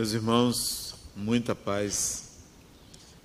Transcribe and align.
Meus 0.00 0.14
irmãos, 0.14 0.94
muita 1.14 1.54
paz. 1.54 2.30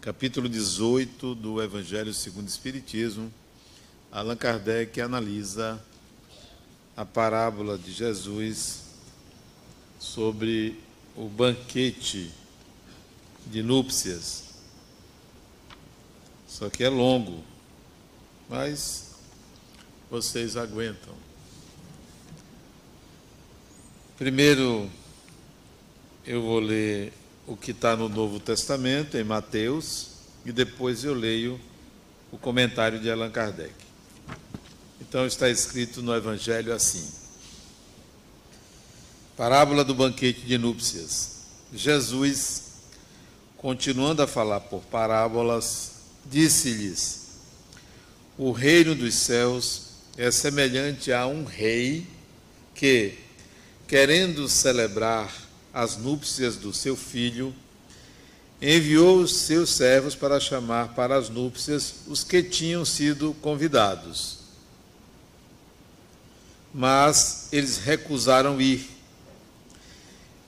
Capítulo 0.02 0.50
18 0.50 1.34
do 1.34 1.64
Evangelho 1.64 2.14
segundo 2.14 2.48
o 2.48 2.50
Espiritismo. 2.50 3.32
Allan 4.12 4.36
Kardec 4.36 5.00
analisa 5.00 5.82
a 6.94 7.06
parábola 7.06 7.78
de 7.78 7.94
Jesus 7.94 8.82
sobre 9.98 10.78
o 11.16 11.30
banquete 11.30 12.30
de 13.46 13.64
núpcias. 13.64 14.44
Só 16.46 16.70
que 16.70 16.84
é 16.84 16.90
longo, 16.90 17.42
mas 18.50 19.16
vocês 20.12 20.58
aguentam. 20.58 21.14
Primeiro, 24.18 24.92
eu 26.26 26.42
vou 26.42 26.60
ler 26.60 27.14
o 27.46 27.56
que 27.56 27.72
está 27.72 27.96
no 27.96 28.10
Novo 28.10 28.40
Testamento, 28.40 29.16
em 29.16 29.24
Mateus, 29.24 30.08
e 30.44 30.52
depois 30.52 31.04
eu 31.04 31.14
leio 31.14 31.60
o 32.32 32.38
comentário 32.38 33.00
de 33.00 33.10
Allan 33.12 33.30
Kardec. 33.30 33.74
Então 35.00 35.26
está 35.26 35.50
escrito 35.50 36.02
no 36.02 36.16
Evangelho 36.16 36.74
assim: 36.74 37.08
Parábola 39.38 39.84
do 39.84 39.94
banquete 39.94 40.42
de 40.42 40.58
núpcias. 40.58 41.36
Jesus, 41.72 42.64
continuando 43.58 44.24
a 44.24 44.28
falar 44.28 44.62
por 44.62 44.82
parábolas, 44.82 45.92
disse-lhes: 46.26 47.28
O 48.36 48.52
reino 48.52 48.96
dos 48.96 49.14
céus 49.14 49.90
é 50.18 50.32
semelhante 50.32 51.12
a 51.12 51.28
um 51.28 51.44
rei 51.44 52.08
que, 52.74 53.14
querendo 53.88 54.50
celebrar 54.50 55.45
as 55.76 55.98
núpcias 55.98 56.56
do 56.56 56.74
seu 56.74 56.96
filho, 56.96 57.54
enviou 58.62 59.20
os 59.20 59.36
seus 59.36 59.72
servos 59.72 60.16
para 60.16 60.40
chamar 60.40 60.96
para 60.96 61.18
as 61.18 61.28
núpcias 61.28 61.96
os 62.08 62.24
que 62.24 62.42
tinham 62.42 62.86
sido 62.86 63.36
convidados. 63.42 64.40
Mas 66.74 67.50
eles 67.52 67.78
recusaram 67.78 68.60
ir. 68.62 68.90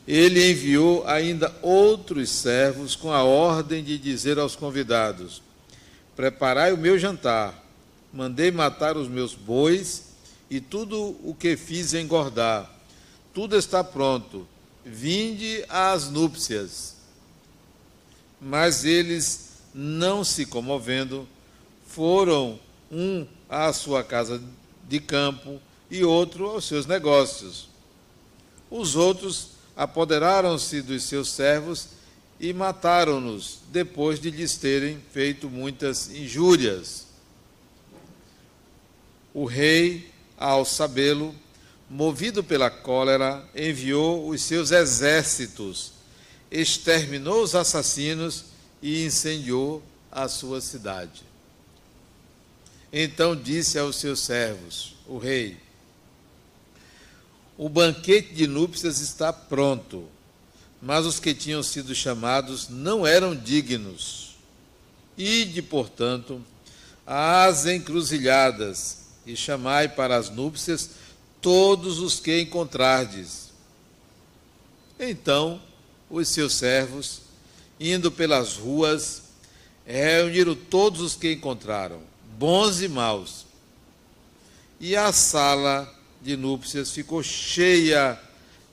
Ele 0.07 0.49
enviou 0.49 1.05
ainda 1.05 1.53
outros 1.61 2.29
servos 2.29 2.95
com 2.95 3.11
a 3.11 3.21
ordem 3.21 3.83
de 3.83 3.97
dizer 3.97 4.39
aos 4.39 4.55
convidados: 4.55 5.41
Preparai 6.15 6.71
o 6.71 6.77
meu 6.77 6.97
jantar, 6.97 7.65
mandei 8.13 8.49
matar 8.49 8.95
os 8.95 9.09
meus 9.09 9.35
bois 9.35 10.03
e 10.49 10.61
tudo 10.61 11.17
o 11.21 11.35
que 11.37 11.57
fiz 11.57 11.93
engordar. 11.93 12.71
Tudo 13.33 13.57
está 13.57 13.83
pronto 13.83 14.47
Vinde 14.89 15.65
às 15.67 16.09
núpcias. 16.09 16.95
Mas 18.39 18.85
eles, 18.85 19.51
não 19.73 20.23
se 20.23 20.45
comovendo, 20.45 21.27
foram 21.85 22.59
um 22.91 23.27
à 23.49 23.71
sua 23.73 24.03
casa 24.03 24.41
de 24.87 24.99
campo 24.99 25.59
e 25.89 26.03
outro 26.03 26.47
aos 26.47 26.65
seus 26.65 26.85
negócios. 26.85 27.69
Os 28.69 28.95
outros 28.95 29.49
apoderaram-se 29.75 30.81
dos 30.81 31.03
seus 31.03 31.29
servos 31.29 31.89
e 32.39 32.53
mataram-nos, 32.53 33.59
depois 33.71 34.19
de 34.19 34.29
lhes 34.29 34.57
terem 34.57 34.99
feito 35.11 35.49
muitas 35.49 36.09
injúrias. 36.09 37.07
O 39.33 39.45
rei, 39.45 40.11
ao 40.37 40.65
sabê-lo, 40.65 41.33
movido 41.89 42.43
pela 42.43 42.69
cólera, 42.69 43.43
enviou 43.55 44.29
os 44.29 44.41
seus 44.41 44.71
exércitos, 44.71 45.93
exterminou 46.51 47.43
os 47.43 47.55
assassinos 47.55 48.45
e 48.81 49.05
incendiou 49.05 49.81
a 50.11 50.27
sua 50.27 50.61
cidade. 50.61 51.23
Então 52.91 53.35
disse 53.35 53.77
aos 53.77 53.97
seus 53.97 54.21
servos, 54.21 54.95
o 55.05 55.17
rei: 55.17 55.57
O 57.57 57.69
banquete 57.69 58.33
de 58.33 58.47
núpcias 58.47 58.99
está 58.99 59.31
pronto, 59.31 60.07
mas 60.81 61.05
os 61.05 61.19
que 61.19 61.33
tinham 61.33 61.63
sido 61.63 61.93
chamados 61.93 62.69
não 62.69 63.05
eram 63.05 63.35
dignos. 63.35 64.35
Ide, 65.17 65.61
portanto, 65.61 66.41
às 67.05 67.65
encruzilhadas 67.65 69.07
e 69.25 69.35
chamai 69.35 69.89
para 69.89 70.15
as 70.15 70.29
núpcias 70.29 70.91
todos 71.41 71.99
os 71.99 72.19
que 72.19 72.41
encontrardes. 72.41 73.51
Então 74.99 75.61
os 76.09 76.27
seus 76.29 76.53
servos, 76.53 77.21
indo 77.79 78.11
pelas 78.11 78.55
ruas, 78.55 79.23
reuniram 79.85 80.55
todos 80.55 81.01
os 81.01 81.15
que 81.15 81.31
encontraram, 81.31 82.01
bons 82.37 82.81
e 82.81 82.87
maus. 82.87 83.45
E 84.79 84.95
a 84.95 85.11
sala 85.11 85.93
de 86.21 86.35
núpcias 86.35 86.91
ficou 86.91 87.23
cheia 87.23 88.19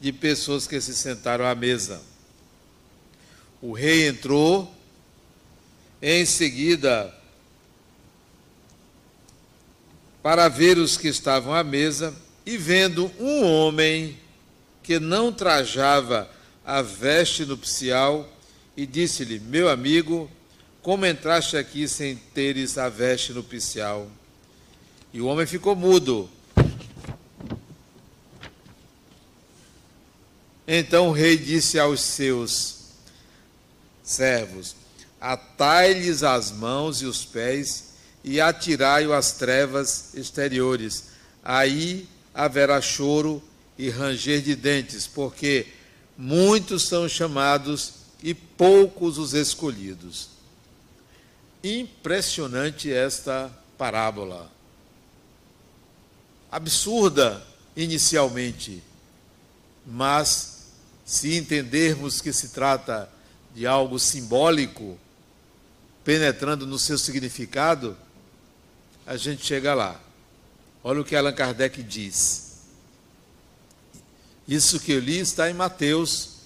de 0.00 0.12
pessoas 0.12 0.66
que 0.66 0.81
se 0.81 0.94
sentaram 0.94 1.46
à 1.46 1.54
mesa. 1.54 2.02
O 3.62 3.72
rei 3.72 4.08
entrou, 4.08 4.70
em 6.02 6.26
seguida, 6.26 7.14
para 10.22 10.48
ver 10.48 10.78
os 10.78 10.96
que 10.96 11.08
estavam 11.08 11.54
à 11.54 11.64
mesa, 11.64 12.14
e 12.47 12.56
vendo 12.59 13.10
um 13.19 13.44
homem 13.44 14.19
que 14.82 14.99
não 14.99 15.32
trajava 15.32 16.31
a 16.65 16.82
veste 16.82 17.44
nupcial, 17.44 18.28
e 18.77 18.87
disse-lhe: 18.87 19.38
Meu 19.38 19.69
amigo, 19.69 20.31
como 20.82 21.06
entraste 21.06 21.56
aqui 21.56 21.88
sem 21.88 22.16
teres 22.16 22.77
a 22.77 22.88
veste 22.88 23.32
nupcial? 23.32 24.10
E 25.12 25.21
o 25.21 25.27
homem 25.27 25.47
ficou 25.47 25.75
mudo. 25.75 26.28
Então 30.66 31.09
o 31.09 31.12
rei 31.12 31.37
disse 31.37 31.78
aos 31.78 32.00
seus 32.00 32.76
servos: 34.03 34.75
Atai-lhes 35.21 36.22
as 36.22 36.50
mãos 36.50 37.00
e 37.00 37.06
os 37.06 37.25
pés 37.25 37.94
e 38.22 38.41
atirai-o 38.41 39.12
às 39.12 39.32
trevas 39.32 40.15
exteriores. 40.15 41.05
Aí 41.43 42.09
haverá 42.34 42.81
choro 42.81 43.43
e 43.78 43.89
ranger 43.89 44.43
de 44.43 44.56
dentes, 44.56 45.06
porque 45.06 45.67
muitos 46.19 46.83
são 46.83 47.09
chamados 47.09 47.95
e 48.22 48.34
poucos 48.34 49.19
os 49.19 49.33
escolhidos. 49.33 50.31
Impressionante 51.62 52.93
esta 52.93 53.50
parábola. 53.78 54.50
Absurda 56.50 57.44
inicialmente, 57.77 58.83
mas 59.87 60.67
se 61.05 61.37
entendermos 61.37 62.21
que 62.21 62.33
se 62.33 62.49
trata 62.49 63.11
de 63.55 63.67
algo 63.67 63.99
simbólico, 63.99 64.99
penetrando 66.03 66.67
no 66.67 66.78
seu 66.78 66.99
significado, 66.99 67.97
a 69.06 69.17
gente 69.17 69.44
chega 69.44 69.75
lá. 69.75 70.00
Olha 70.87 71.00
o 71.00 71.05
que 71.05 71.17
Allan 71.17 71.33
Kardec 71.33 71.83
diz. 71.83 72.59
Isso 74.47 74.78
que 74.78 74.93
eu 74.93 75.00
li 75.00 75.19
está 75.19 75.50
em 75.50 75.55
Mateus, 75.55 76.41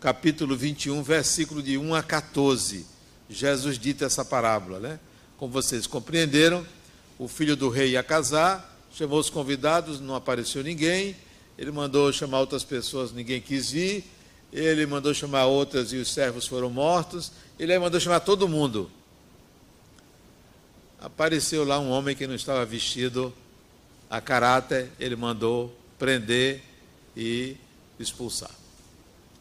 capítulo 0.00 0.56
21, 0.56 1.02
versículo 1.02 1.62
de 1.62 1.76
1 1.76 1.94
a 1.94 2.02
14. 2.02 2.86
Jesus 3.28 3.78
dita 3.78 4.06
essa 4.06 4.24
parábola, 4.24 4.80
né? 4.80 4.98
Como 5.36 5.52
vocês 5.52 5.86
compreenderam, 5.86 6.66
o 7.18 7.28
filho 7.28 7.54
do 7.54 7.68
rei 7.68 7.90
ia 7.90 8.02
casar, 8.02 8.74
chamou 8.90 9.20
os 9.20 9.28
convidados, 9.28 10.00
não 10.00 10.14
apareceu 10.14 10.62
ninguém. 10.62 11.14
Ele 11.58 11.70
mandou 11.70 12.10
chamar 12.10 12.40
outras 12.40 12.64
pessoas, 12.64 13.12
ninguém 13.12 13.38
quis 13.38 13.70
vir. 13.70 14.02
Ele 14.50 14.86
mandou 14.86 15.12
chamar 15.12 15.44
outras 15.44 15.92
e 15.92 15.96
os 15.96 16.10
servos 16.10 16.46
foram 16.46 16.70
mortos. 16.70 17.32
Ele 17.58 17.78
mandou 17.78 18.00
chamar 18.00 18.20
todo 18.20 18.48
mundo. 18.48 18.90
Apareceu 20.98 21.66
lá 21.66 21.78
um 21.78 21.90
homem 21.90 22.16
que 22.16 22.26
não 22.26 22.34
estava 22.34 22.64
vestido 22.64 23.30
a 24.10 24.20
caráter, 24.20 24.90
ele 24.98 25.16
mandou 25.16 25.76
prender 25.98 26.62
e 27.16 27.56
expulsar. 27.98 28.50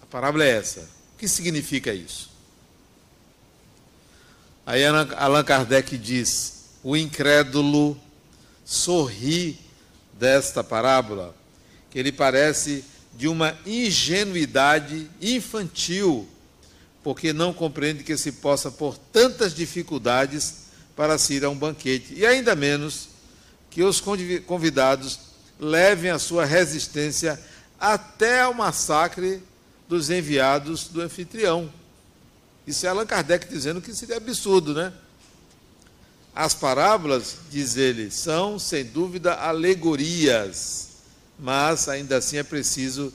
A 0.01 0.05
parábola 0.05 0.43
é 0.43 0.51
essa. 0.51 0.81
O 1.15 1.17
que 1.17 1.27
significa 1.27 1.93
isso? 1.93 2.31
Aí 4.65 4.83
Allan 4.85 5.43
Kardec 5.43 5.97
diz: 5.97 6.65
o 6.83 6.95
incrédulo 6.95 7.99
sorri 8.65 9.59
desta 10.13 10.63
parábola, 10.63 11.35
que 11.89 11.99
ele 11.99 12.11
parece 12.11 12.83
de 13.15 13.27
uma 13.27 13.57
ingenuidade 13.65 15.09
infantil, 15.21 16.27
porque 17.03 17.33
não 17.33 17.53
compreende 17.53 18.03
que 18.03 18.17
se 18.17 18.31
possa 18.31 18.71
por 18.71 18.97
tantas 18.97 19.53
dificuldades 19.53 20.63
para 20.95 21.17
se 21.17 21.35
ir 21.35 21.45
a 21.45 21.49
um 21.49 21.55
banquete, 21.55 22.13
e 22.15 22.25
ainda 22.25 22.55
menos 22.55 23.09
que 23.73 23.81
os 23.81 23.99
convidados 24.45 25.19
levem 25.59 26.11
a 26.11 26.19
sua 26.19 26.45
resistência 26.45 27.39
até 27.79 28.41
ao 28.41 28.53
massacre 28.53 29.41
dos 29.89 30.11
enviados 30.11 30.87
do 30.87 31.01
anfitrião. 31.01 31.73
Isso 32.67 32.85
é 32.85 32.89
Allan 32.89 33.07
Kardec 33.07 33.47
dizendo 33.47 33.81
que 33.81 33.91
seria 33.95 34.17
absurdo, 34.17 34.75
né? 34.75 34.93
As 36.35 36.53
parábolas, 36.53 37.37
diz 37.49 37.75
ele, 37.75 38.11
são, 38.11 38.59
sem 38.59 38.85
dúvida, 38.85 39.33
alegorias, 39.33 40.89
mas 41.39 41.89
ainda 41.89 42.17
assim 42.17 42.37
é 42.37 42.43
preciso 42.43 43.11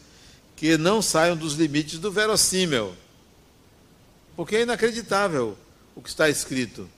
que 0.56 0.76
não 0.76 1.00
saiam 1.00 1.36
dos 1.36 1.54
limites 1.54 2.00
do 2.00 2.10
verossímil, 2.10 2.94
porque 4.34 4.56
é 4.56 4.62
inacreditável 4.62 5.56
o 5.94 6.02
que 6.02 6.08
está 6.08 6.28
escrito. 6.28 6.88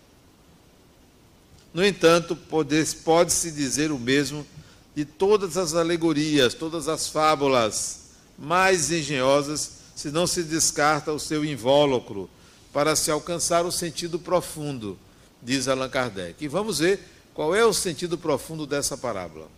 No 1.72 1.84
entanto, 1.84 2.36
pode-se 2.36 3.52
dizer 3.52 3.92
o 3.92 3.98
mesmo 3.98 4.46
de 4.94 5.04
todas 5.04 5.56
as 5.56 5.74
alegorias, 5.74 6.52
todas 6.54 6.88
as 6.88 7.08
fábulas 7.08 8.00
mais 8.36 8.90
engenhosas, 8.90 9.72
se 9.94 10.10
não 10.10 10.26
se 10.26 10.42
descarta 10.42 11.12
o 11.12 11.20
seu 11.20 11.44
invólucro, 11.44 12.28
para 12.72 12.96
se 12.96 13.10
alcançar 13.10 13.64
o 13.64 13.72
sentido 13.72 14.18
profundo, 14.18 14.98
diz 15.42 15.68
Allan 15.68 15.88
Kardec. 15.88 16.44
E 16.44 16.48
vamos 16.48 16.78
ver 16.78 17.00
qual 17.34 17.54
é 17.54 17.64
o 17.64 17.72
sentido 17.72 18.16
profundo 18.18 18.66
dessa 18.66 18.96
parábola. 18.96 19.48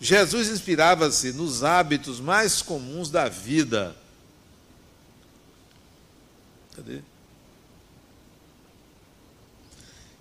Jesus 0.00 0.48
inspirava-se 0.48 1.32
nos 1.32 1.64
hábitos 1.64 2.20
mais 2.20 2.60
comuns 2.60 3.10
da 3.10 3.28
vida. 3.28 3.96
Cadê? 6.74 7.00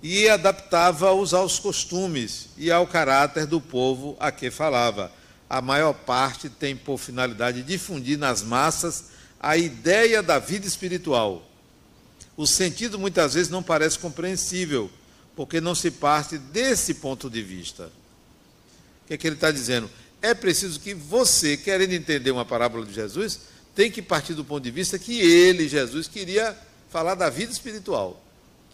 E 0.07 0.30
adaptava-os 0.30 1.34
aos 1.34 1.57
costumes 1.57 2.50
e 2.57 2.72
ao 2.72 2.86
caráter 2.86 3.48
do 3.48 3.60
povo 3.60 4.16
a 4.19 4.31
que 4.31 4.52
falava. 4.52 5.12
A 5.50 5.62
maior 5.62 5.94
parte 5.94 6.50
tem 6.50 6.75
por 6.75 7.00
finalidade 7.00 7.63
difundir 7.63 8.18
nas 8.18 8.44
massas 8.44 9.06
a 9.40 9.57
ideia 9.57 10.22
da 10.22 10.38
vida 10.38 10.68
espiritual 10.68 11.44
o 12.38 12.46
sentido 12.46 13.00
muitas 13.00 13.34
vezes 13.34 13.50
não 13.50 13.63
parece 13.63 13.98
compreensível, 13.98 14.90
porque 15.36 15.62
não 15.62 15.74
se 15.74 15.90
parte 15.90 16.38
desse 16.38 16.96
ponto 16.96 17.30
de 17.30 17.42
vista. 17.42 17.86
O 19.04 19.08
que 19.08 19.13
é 19.13 19.18
que 19.18 19.28
ele 19.28 19.36
está 19.36 19.51
dizendo? 19.51 19.90
É 20.22 20.34
preciso 20.34 20.80
que 20.80 20.94
você, 20.94 21.56
querendo 21.56 21.94
entender 21.94 22.31
uma 22.31 22.46
parábola 22.46 22.86
de 22.86 22.94
Jesus, 22.94 23.40
tem 23.74 23.92
que 23.92 24.01
partir 24.01 24.34
do 24.34 24.44
ponto 24.44 24.63
de 24.63 24.72
vista 24.72 25.00
que 25.00 25.19
ele, 25.19 25.68
Jesus, 25.68 26.08
queria 26.08 26.58
falar 26.90 27.16
da 27.16 27.30
vida 27.30 27.51
espiritual, 27.51 28.22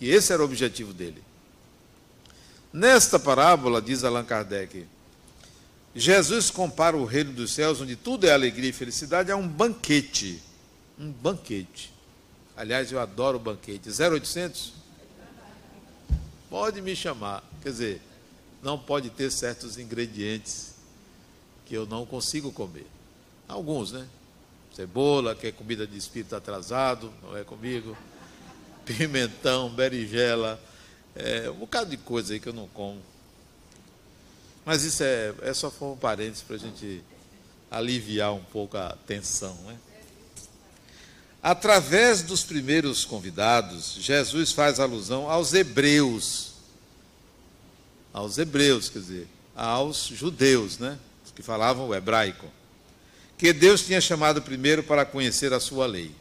que 0.01 0.09
esse 0.09 0.33
era 0.33 0.41
o 0.41 0.45
objetivo 0.45 0.95
dele. 0.95 1.23
Nesta 2.73 3.19
parábola, 3.19 3.79
diz 3.79 4.03
Allan 4.03 4.25
Kardec, 4.25 4.87
Jesus 5.93 6.49
compara 6.49 6.97
o 6.97 7.05
reino 7.05 7.31
dos 7.31 7.51
céus, 7.51 7.79
onde 7.81 7.95
tudo 7.95 8.25
é 8.25 8.31
alegria 8.31 8.71
e 8.71 8.73
felicidade, 8.73 9.31
a 9.31 9.35
um 9.35 9.47
banquete. 9.47 10.41
Um 10.97 11.11
banquete. 11.11 11.93
Aliás, 12.57 12.91
eu 12.91 12.99
adoro 12.99 13.37
banquete. 13.37 13.89
0800? 13.89 14.73
Pode 16.49 16.81
me 16.81 16.95
chamar. 16.95 17.43
Quer 17.61 17.69
dizer, 17.69 18.01
não 18.63 18.79
pode 18.79 19.11
ter 19.11 19.29
certos 19.29 19.77
ingredientes 19.77 20.73
que 21.63 21.75
eu 21.75 21.85
não 21.85 22.07
consigo 22.07 22.51
comer. 22.51 22.87
Alguns, 23.47 23.91
né? 23.91 24.07
Cebola, 24.75 25.35
que 25.35 25.45
é 25.45 25.51
comida 25.51 25.85
de 25.85 25.95
espírito 25.95 26.35
atrasado, 26.35 27.13
não 27.21 27.37
é 27.37 27.43
comigo. 27.43 27.95
Pimentão, 28.85 29.69
berinjela, 29.69 30.59
é, 31.15 31.49
um 31.49 31.55
bocado 31.55 31.89
de 31.89 31.97
coisa 31.97 32.33
aí 32.33 32.39
que 32.39 32.47
eu 32.47 32.53
não 32.53 32.67
como. 32.67 33.01
Mas 34.65 34.83
isso 34.83 35.03
é, 35.03 35.33
é 35.41 35.53
só 35.53 35.71
um 35.81 35.97
parênteses 35.97 36.43
para 36.43 36.55
a 36.55 36.59
gente 36.59 37.03
aliviar 37.69 38.33
um 38.33 38.43
pouco 38.43 38.77
a 38.77 38.97
tensão, 39.07 39.55
né? 39.65 39.77
Através 41.41 42.21
dos 42.21 42.43
primeiros 42.43 43.03
convidados, 43.03 43.95
Jesus 43.99 44.51
faz 44.51 44.79
alusão 44.79 45.29
aos 45.29 45.53
hebreus. 45.53 46.51
Aos 48.13 48.37
hebreus, 48.37 48.89
quer 48.89 48.99
dizer, 48.99 49.27
aos 49.55 50.07
judeus, 50.07 50.77
né? 50.77 50.99
Que 51.33 51.41
falavam 51.41 51.87
o 51.87 51.95
hebraico. 51.95 52.45
Que 53.37 53.53
Deus 53.53 53.83
tinha 53.83 53.99
chamado 53.99 54.41
primeiro 54.41 54.83
para 54.83 55.05
conhecer 55.05 55.51
a 55.53 55.59
sua 55.59 55.87
lei. 55.87 56.11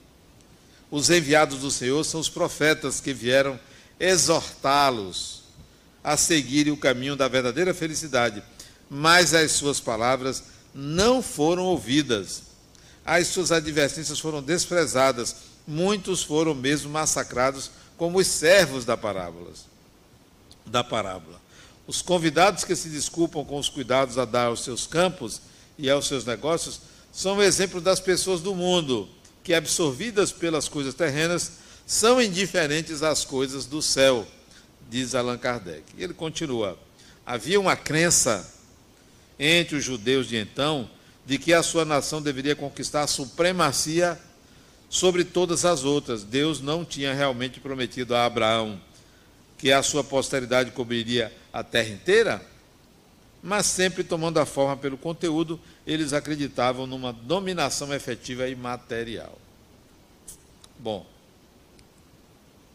Os 0.91 1.11
enviados 1.11 1.61
do 1.61 1.71
Senhor 1.71 2.05
são 2.05 2.21
os 2.21 2.29
profetas 2.29 3.01
que 3.01 3.13
vieram 3.13 3.59
exortá-los 3.99 5.43
a 6.03 6.17
seguirem 6.17 6.73
o 6.73 6.77
caminho 6.77 7.15
da 7.15 7.29
verdadeira 7.29 7.75
felicidade, 7.75 8.43
mas 8.89 9.35
as 9.35 9.53
suas 9.53 9.79
palavras 9.79 10.43
não 10.75 11.23
foram 11.23 11.65
ouvidas 11.65 12.51
as 13.05 13.29
suas 13.29 13.51
advertências 13.51 14.21
foram 14.21 14.43
desprezadas, 14.43 15.35
muitos 15.67 16.23
foram 16.23 16.55
mesmo 16.55 16.91
massacrados 16.91 17.71
como 17.97 18.19
os 18.19 18.27
servos 18.27 18.85
da 18.85 18.97
parábola. 18.97 19.51
Da 20.67 20.85
parábola. 20.85 21.41
Os 21.87 22.03
convidados 22.03 22.63
que 22.63 22.77
se 22.77 22.89
desculpam 22.89 23.45
com 23.45 23.59
os 23.59 23.69
cuidados 23.69 24.17
a 24.17 24.25
dar 24.25 24.47
aos 24.47 24.63
seus 24.63 24.87
campos 24.87 25.41
e 25.77 25.91
aos 25.91 26.07
seus 26.07 26.25
negócios 26.25 26.81
são 27.13 27.43
exemplo 27.43 27.81
das 27.81 27.99
pessoas 27.99 28.41
do 28.41 28.55
mundo 28.55 29.09
que, 29.43 29.55
absorvidas 29.55 30.33
pelas 30.33 30.69
coisas 30.69 30.95
terrenas, 30.95 31.53
são 31.87 32.21
indiferentes 32.21 33.03
às 33.03 33.25
coisas 33.25 33.67
do 33.67 33.83
céu, 33.83 34.27
diz 34.89 35.15
Allan 35.15 35.39
Kardec. 35.39 35.83
E 35.97 36.05
ele 36.05 36.15
continua: 36.15 36.79
havia 37.27 37.59
uma 37.59 37.77
crença 37.77 38.49
entre 39.39 39.77
os 39.77 39.85
judeus 39.85 40.29
de 40.29 40.37
então 40.37 40.89
de 41.25 41.39
que 41.39 41.53
a 41.53 41.63
sua 41.63 41.85
nação 41.85 42.21
deveria 42.21 42.57
conquistar 42.57 43.03
a 43.03 43.07
supremacia 43.07 44.19
sobre 44.89 45.25
todas 45.25 45.65
as 45.65 45.85
outras. 45.85 46.25
Deus 46.25 46.61
não 46.61 46.85
tinha 46.85 47.15
realmente 47.15 47.61
prometido 47.61 48.15
a 48.15 48.25
Abraão 48.27 48.81
que 49.57 49.71
a 49.71 49.83
sua 49.83 50.03
posteridade 50.03 50.73
cobriria 50.73 51.33
a 51.53 51.63
terra 51.63 51.91
inteira, 51.91 52.50
mas 53.43 53.67
sempre 53.67 54.05
tomando 54.05 54.39
a 54.39 54.47
forma 54.47 54.77
pelo 54.77 54.99
conteúdo, 54.99 55.59
eles 55.87 56.13
acreditavam 56.13 56.87
numa 56.87 57.13
dominação 57.13 57.93
efetiva 57.95 58.49
e 58.49 58.55
material. 58.55 59.39
Bom, 60.79 61.07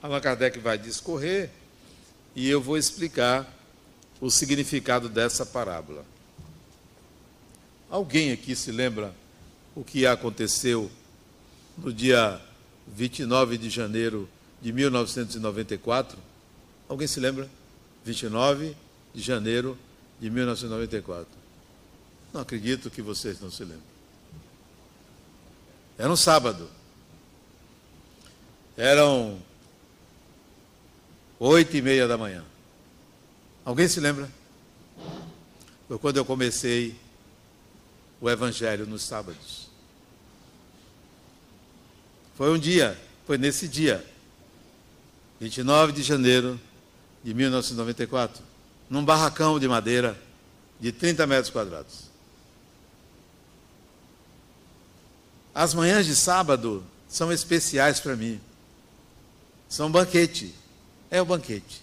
Allan 0.01 0.21
Kardec 0.21 0.59
vai 0.59 0.77
discorrer 0.77 1.49
e 2.35 2.49
eu 2.49 2.61
vou 2.61 2.77
explicar 2.77 3.51
o 4.19 4.29
significado 4.29 5.09
dessa 5.09 5.45
parábola. 5.45 6.05
Alguém 7.89 8.31
aqui 8.31 8.55
se 8.55 8.71
lembra 8.71 9.13
o 9.75 9.83
que 9.83 10.05
aconteceu 10.05 10.91
no 11.77 11.93
dia 11.93 12.41
29 12.87 13.57
de 13.57 13.69
janeiro 13.69 14.27
de 14.61 14.71
1994? 14.71 16.17
Alguém 16.87 17.07
se 17.07 17.19
lembra? 17.19 17.49
29 18.03 18.75
de 19.13 19.21
janeiro 19.21 19.77
1994. 20.21 21.27
Não 22.33 22.41
acredito 22.41 22.89
que 22.89 23.01
vocês 23.01 23.39
não 23.39 23.49
se 23.49 23.63
lembram. 23.63 23.95
Era 25.97 26.11
um 26.11 26.15
sábado. 26.15 26.69
Eram 28.75 29.39
oito 31.39 31.77
e 31.77 31.81
meia 31.81 32.07
da 32.07 32.17
manhã. 32.17 32.43
Alguém 33.63 33.87
se 33.87 33.99
lembra? 33.99 34.29
Foi 35.87 35.97
quando 35.97 36.17
eu 36.17 36.25
comecei 36.25 36.95
o 38.19 38.29
Evangelho 38.29 38.85
nos 38.85 39.03
sábados. 39.03 39.69
Foi 42.35 42.51
um 42.51 42.57
dia, 42.57 42.99
foi 43.25 43.37
nesse 43.37 43.67
dia, 43.67 44.05
29 45.39 45.93
de 45.93 46.03
janeiro 46.03 46.59
de 47.23 47.33
1994, 47.33 48.43
num 48.89 49.03
barracão 49.03 49.59
de 49.59 49.67
madeira 49.67 50.19
de 50.79 50.91
30 50.91 51.25
metros 51.27 51.49
quadrados. 51.49 52.05
As 55.53 55.73
manhãs 55.73 56.05
de 56.05 56.15
sábado 56.15 56.83
são 57.07 57.31
especiais 57.31 57.99
para 57.99 58.15
mim. 58.15 58.41
São 59.69 59.89
banquete. 59.89 60.53
É 61.09 61.21
o 61.21 61.25
banquete. 61.25 61.81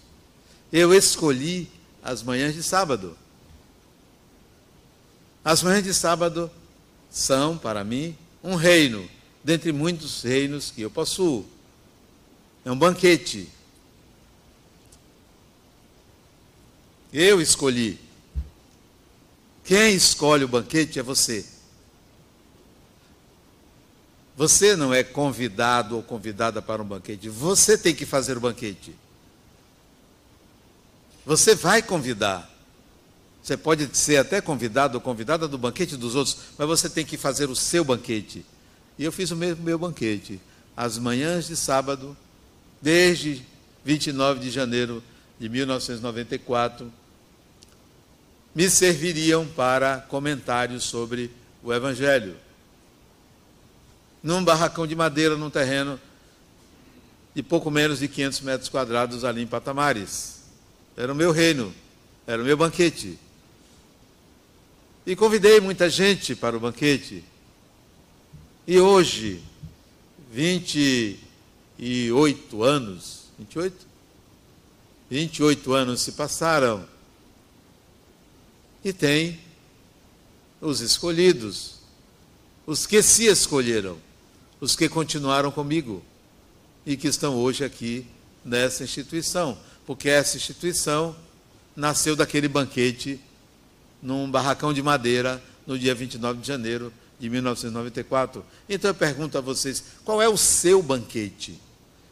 Eu 0.71 0.93
escolhi 0.93 1.69
as 2.03 2.21
manhãs 2.21 2.53
de 2.53 2.61
sábado. 2.61 3.17
As 5.43 5.63
manhãs 5.63 5.83
de 5.83 5.93
sábado 5.93 6.51
são, 7.09 7.57
para 7.57 7.83
mim, 7.83 8.15
um 8.43 8.55
reino, 8.55 9.09
dentre 9.43 9.71
muitos 9.71 10.21
reinos 10.21 10.71
que 10.71 10.81
eu 10.81 10.91
possuo. 10.91 11.45
É 12.63 12.71
um 12.71 12.77
banquete. 12.77 13.49
Eu 17.13 17.39
escolhi. 17.39 17.99
Quem 19.63 19.93
escolhe 19.93 20.43
o 20.43 20.47
banquete 20.47 20.97
é 20.97 21.03
você. 21.03 21.45
Você 24.35 24.75
não 24.75 24.91
é 24.91 25.03
convidado 25.03 25.95
ou 25.95 26.01
convidada 26.01 26.59
para 26.59 26.81
um 26.81 26.85
banquete. 26.85 27.29
Você 27.29 27.77
tem 27.77 27.93
que 27.93 28.05
fazer 28.05 28.35
o 28.35 28.41
banquete. 28.41 28.95
Você 31.23 31.53
vai 31.53 31.83
convidar. 31.83 32.49
Você 33.43 33.55
pode 33.55 33.95
ser 33.95 34.17
até 34.17 34.41
convidado 34.41 34.95
ou 34.95 35.01
convidada 35.01 35.47
do 35.47 35.57
banquete 35.57 35.95
dos 35.95 36.15
outros, 36.15 36.37
mas 36.57 36.67
você 36.67 36.89
tem 36.89 37.05
que 37.05 37.17
fazer 37.17 37.49
o 37.49 37.55
seu 37.55 37.83
banquete. 37.83 38.43
E 38.97 39.03
eu 39.03 39.11
fiz 39.11 39.29
o 39.31 39.35
mesmo 39.35 39.63
meu 39.63 39.77
banquete. 39.77 40.41
As 40.75 40.97
manhãs 40.97 41.45
de 41.45 41.55
sábado, 41.55 42.17
desde 42.81 43.45
29 43.85 44.39
de 44.39 44.49
janeiro 44.49 45.03
de 45.39 45.47
1994, 45.47 46.91
me 48.53 48.69
serviriam 48.69 49.47
para 49.47 49.97
comentários 49.97 50.83
sobre 50.83 51.31
o 51.63 51.73
Evangelho. 51.73 52.35
Num 54.21 54.43
barracão 54.43 54.85
de 54.85 54.95
madeira, 54.95 55.35
num 55.35 55.49
terreno 55.49 55.99
de 57.33 57.41
pouco 57.41 57.71
menos 57.71 57.99
de 57.99 58.07
500 58.07 58.41
metros 58.41 58.69
quadrados 58.69 59.25
ali 59.25 59.41
em 59.41 59.47
Patamares. 59.47 60.43
Era 60.95 61.11
o 61.11 61.15
meu 61.15 61.31
reino, 61.31 61.73
era 62.27 62.39
o 62.41 62.45
meu 62.45 62.55
banquete. 62.55 63.17
E 65.05 65.13
convidei 65.15 65.59
muita 65.59 65.89
gente 65.89 66.35
para 66.35 66.55
o 66.55 66.59
banquete. 66.59 67.23
E 68.65 68.79
hoje, 68.79 69.43
28 70.31 72.63
anos, 72.63 73.23
28? 73.37 73.75
28 75.09 75.73
anos 75.73 75.99
se 76.01 76.13
passaram. 76.13 76.92
E 78.83 78.91
tem 78.91 79.39
os 80.59 80.81
escolhidos, 80.81 81.75
os 82.65 82.85
que 82.85 83.01
se 83.01 83.25
escolheram, 83.25 83.97
os 84.59 84.75
que 84.75 84.89
continuaram 84.89 85.51
comigo 85.51 86.03
e 86.85 86.97
que 86.97 87.07
estão 87.07 87.35
hoje 87.35 87.63
aqui 87.63 88.05
nessa 88.43 88.83
instituição, 88.83 89.57
porque 89.85 90.09
essa 90.09 90.37
instituição 90.37 91.15
nasceu 91.75 92.15
daquele 92.15 92.47
banquete 92.47 93.19
num 94.01 94.29
barracão 94.29 94.73
de 94.73 94.81
madeira 94.81 95.41
no 95.65 95.79
dia 95.79 95.95
29 95.95 96.41
de 96.41 96.47
janeiro 96.47 96.93
de 97.19 97.29
1994. 97.29 98.45
Então 98.67 98.89
eu 98.89 98.95
pergunto 98.95 99.37
a 99.37 99.41
vocês: 99.41 99.83
qual 100.03 100.21
é 100.21 100.27
o 100.27 100.37
seu 100.37 100.83
banquete? 100.83 101.59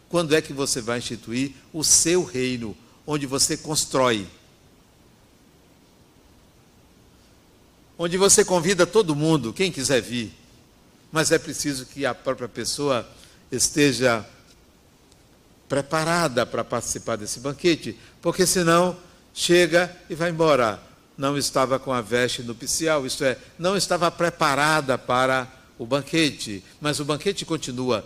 Quando 0.10 0.36
é 0.36 0.42
que 0.42 0.54
você 0.54 0.82
vai 0.82 1.00
instituir 1.00 1.51
o 1.72 1.84
seu 1.84 2.24
reino, 2.24 2.75
onde 3.06 3.25
você 3.25 3.58
constrói? 3.58 4.25
Onde 8.03 8.17
você 8.17 8.43
convida 8.43 8.88
todo 8.88 9.15
mundo, 9.15 9.53
quem 9.53 9.72
quiser 9.72 10.01
vir, 10.01 10.36
mas 11.12 11.31
é 11.31 11.38
preciso 11.38 11.86
que 11.86 12.03
a 12.03 12.15
própria 12.15 12.50
pessoa 12.50 13.08
esteja 13.51 14.25
preparada 15.70 16.43
para 16.43 16.63
participar 16.63 17.15
desse 17.15 17.39
banquete, 17.39 17.96
porque 18.20 18.48
senão 18.48 18.98
chega 19.36 19.96
e 20.10 20.15
vai 20.15 20.31
embora. 20.31 20.81
Não 21.15 21.38
estava 21.38 21.77
com 21.77 21.93
a 21.93 22.01
veste 22.01 22.41
nupcial, 22.41 23.05
isto 23.05 23.24
é, 23.24 23.38
não 23.60 23.77
estava 23.77 24.10
preparada 24.10 24.98
para 24.98 25.48
o 25.77 25.86
banquete. 25.86 26.63
Mas 26.81 27.00
o 27.00 27.05
banquete 27.05 27.46
continua 27.46 28.03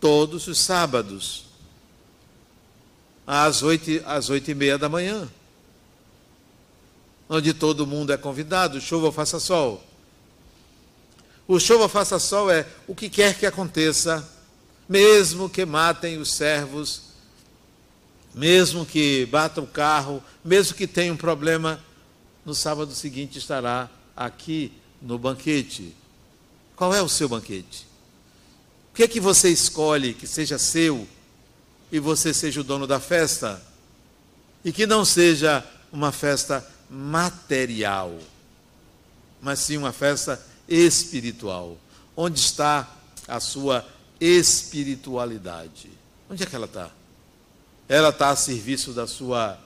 todos 0.00 0.48
os 0.48 0.58
sábados, 0.58 1.44
às 3.24 3.62
oito, 3.62 4.02
às 4.06 4.28
oito 4.28 4.50
e 4.50 4.56
meia 4.56 4.76
da 4.76 4.88
manhã, 4.88 5.30
onde 7.30 7.54
todo 7.54 7.86
mundo 7.86 8.12
é 8.12 8.16
convidado, 8.16 8.80
chova 8.80 9.06
ou 9.06 9.12
faça 9.12 9.38
sol. 9.38 9.80
O 11.46 11.60
chova 11.60 11.84
ou 11.84 11.88
faça 11.88 12.18
sol 12.18 12.50
é 12.50 12.66
o 12.88 12.94
que 12.94 13.08
quer 13.08 13.38
que 13.38 13.46
aconteça, 13.46 14.28
mesmo 14.88 15.48
que 15.48 15.64
matem 15.64 16.18
os 16.18 16.32
servos, 16.32 17.02
mesmo 18.34 18.84
que 18.84 19.26
batam 19.26 19.62
o 19.62 19.68
carro, 19.68 20.20
mesmo 20.44 20.74
que 20.74 20.88
tenha 20.88 21.12
um 21.12 21.16
problema 21.16 21.80
no 22.44 22.52
sábado 22.52 22.92
seguinte 22.92 23.38
estará 23.38 23.88
aqui 24.16 24.72
no 25.00 25.16
banquete. 25.16 25.94
Qual 26.74 26.92
é 26.92 27.00
o 27.00 27.08
seu 27.08 27.28
banquete? 27.28 27.86
O 28.92 28.96
que 28.96 29.04
é 29.04 29.08
que 29.08 29.20
você 29.20 29.48
escolhe 29.50 30.14
que 30.14 30.26
seja 30.26 30.58
seu 30.58 31.06
e 31.92 32.00
você 32.00 32.34
seja 32.34 32.60
o 32.60 32.64
dono 32.64 32.88
da 32.88 32.98
festa? 32.98 33.62
E 34.64 34.72
que 34.72 34.84
não 34.84 35.04
seja 35.04 35.64
uma 35.92 36.10
festa 36.10 36.66
material, 36.90 38.18
mas 39.40 39.60
sim 39.60 39.76
uma 39.76 39.92
festa 39.92 40.44
espiritual. 40.68 41.78
Onde 42.16 42.40
está 42.40 42.90
a 43.28 43.38
sua 43.38 43.86
espiritualidade? 44.20 45.90
Onde 46.28 46.42
é 46.42 46.46
que 46.46 46.56
ela 46.56 46.66
está? 46.66 46.90
Ela 47.88 48.08
está 48.08 48.30
a 48.30 48.36
serviço 48.36 48.92
da 48.92 49.06
sua 49.06 49.58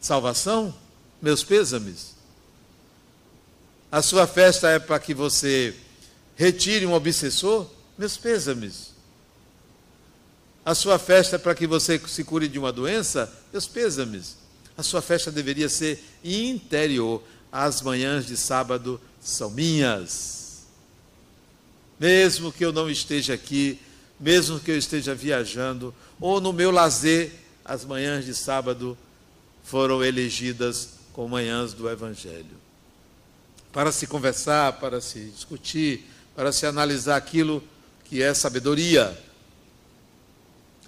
salvação? 0.00 0.74
Meus 1.20 1.42
pêsames. 1.42 2.14
A 3.90 4.02
sua 4.02 4.26
festa 4.26 4.68
é 4.68 4.78
para 4.78 4.98
que 4.98 5.14
você 5.14 5.74
retire 6.36 6.84
um 6.84 6.92
obsessor? 6.92 7.66
Meus 7.96 8.16
pêsames. 8.16 8.94
A 10.64 10.74
sua 10.74 10.98
festa 10.98 11.36
é 11.36 11.38
para 11.38 11.54
que 11.54 11.66
você 11.66 11.98
se 12.06 12.24
cure 12.24 12.48
de 12.48 12.58
uma 12.58 12.72
doença? 12.72 13.32
Meus 13.52 13.66
pêsames. 13.66 14.36
A 14.76 14.82
sua 14.82 15.00
festa 15.00 15.30
deveria 15.30 15.68
ser 15.68 16.02
interior. 16.22 17.22
As 17.50 17.80
manhãs 17.80 18.26
de 18.26 18.36
sábado 18.36 19.00
são 19.20 19.50
minhas. 19.50 20.66
Mesmo 21.98 22.52
que 22.52 22.64
eu 22.64 22.72
não 22.72 22.90
esteja 22.90 23.34
aqui, 23.34 23.80
mesmo 24.20 24.60
que 24.60 24.70
eu 24.70 24.76
esteja 24.76 25.14
viajando, 25.14 25.94
ou 26.20 26.40
no 26.40 26.52
meu 26.52 26.70
lazer, 26.70 27.32
as 27.64 27.84
manhãs 27.84 28.24
de 28.24 28.34
sábado 28.34 28.96
foram 29.64 30.04
elegidas 30.04 30.90
como 31.12 31.30
manhãs 31.30 31.72
do 31.72 31.88
Evangelho 31.88 32.66
para 33.76 33.92
se 33.92 34.06
conversar, 34.06 34.72
para 34.80 35.02
se 35.02 35.26
discutir, 35.26 36.10
para 36.34 36.50
se 36.50 36.64
analisar 36.64 37.14
aquilo 37.14 37.62
que 38.06 38.22
é 38.22 38.32
sabedoria. 38.32 39.22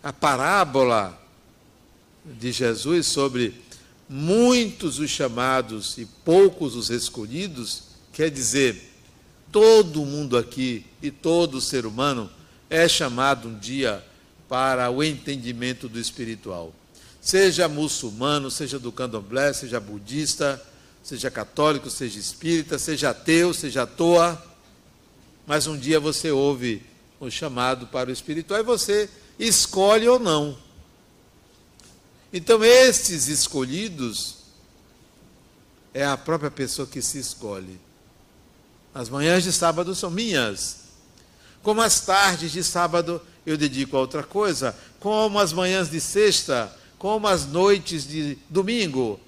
A 0.02 0.10
parábola 0.10 1.20
de 2.24 2.50
Jesus 2.50 3.06
sobre 3.06 3.54
muitos 4.08 4.98
os 4.98 5.10
chamados 5.10 5.98
e 5.98 6.06
poucos 6.06 6.74
os 6.74 6.90
escolhidos, 6.90 7.82
quer 8.12 8.30
dizer, 8.30 8.92
todo 9.52 10.04
mundo 10.04 10.36
aqui 10.36 10.86
e 11.02 11.10
todo 11.10 11.60
ser 11.60 11.84
humano 11.84 12.30
é 12.70 12.88
chamado 12.88 13.48
um 13.48 13.58
dia 13.58 14.04
para 14.48 14.90
o 14.90 15.04
entendimento 15.04 15.88
do 15.88 15.98
espiritual. 15.98 16.72
Seja 17.20 17.68
muçulmano, 17.68 18.50
seja 18.50 18.78
do 18.78 18.90
candomblé, 18.90 19.52
seja 19.52 19.78
budista, 19.78 20.62
seja 21.02 21.30
católico, 21.30 21.90
seja 21.90 22.18
espírita, 22.18 22.78
seja 22.78 23.10
ateu, 23.10 23.52
seja 23.52 23.82
à 23.82 23.86
toa, 23.86 24.42
mas 25.46 25.66
um 25.66 25.76
dia 25.76 26.00
você 26.00 26.30
ouve 26.30 26.82
o 27.20 27.30
chamado 27.30 27.86
para 27.86 28.10
o 28.10 28.12
espiritual 28.12 28.60
e 28.60 28.62
você 28.62 29.10
escolhe 29.38 30.08
ou 30.08 30.18
não. 30.18 30.56
Então, 32.32 32.62
estes 32.62 33.28
escolhidos 33.28 34.36
é 35.94 36.04
a 36.04 36.16
própria 36.16 36.50
pessoa 36.50 36.86
que 36.86 37.00
se 37.00 37.18
escolhe. 37.18 37.80
As 38.94 39.08
manhãs 39.08 39.44
de 39.44 39.52
sábado 39.52 39.94
são 39.94 40.10
minhas. 40.10 40.88
Como 41.62 41.80
as 41.80 42.00
tardes 42.00 42.52
de 42.52 42.62
sábado 42.62 43.20
eu 43.46 43.56
dedico 43.56 43.96
a 43.96 44.00
outra 44.00 44.22
coisa, 44.22 44.76
como 45.00 45.38
as 45.38 45.52
manhãs 45.52 45.90
de 45.90 46.00
sexta, 46.00 46.74
como 46.98 47.26
as 47.26 47.46
noites 47.46 48.06
de 48.06 48.36
domingo, 48.48 49.18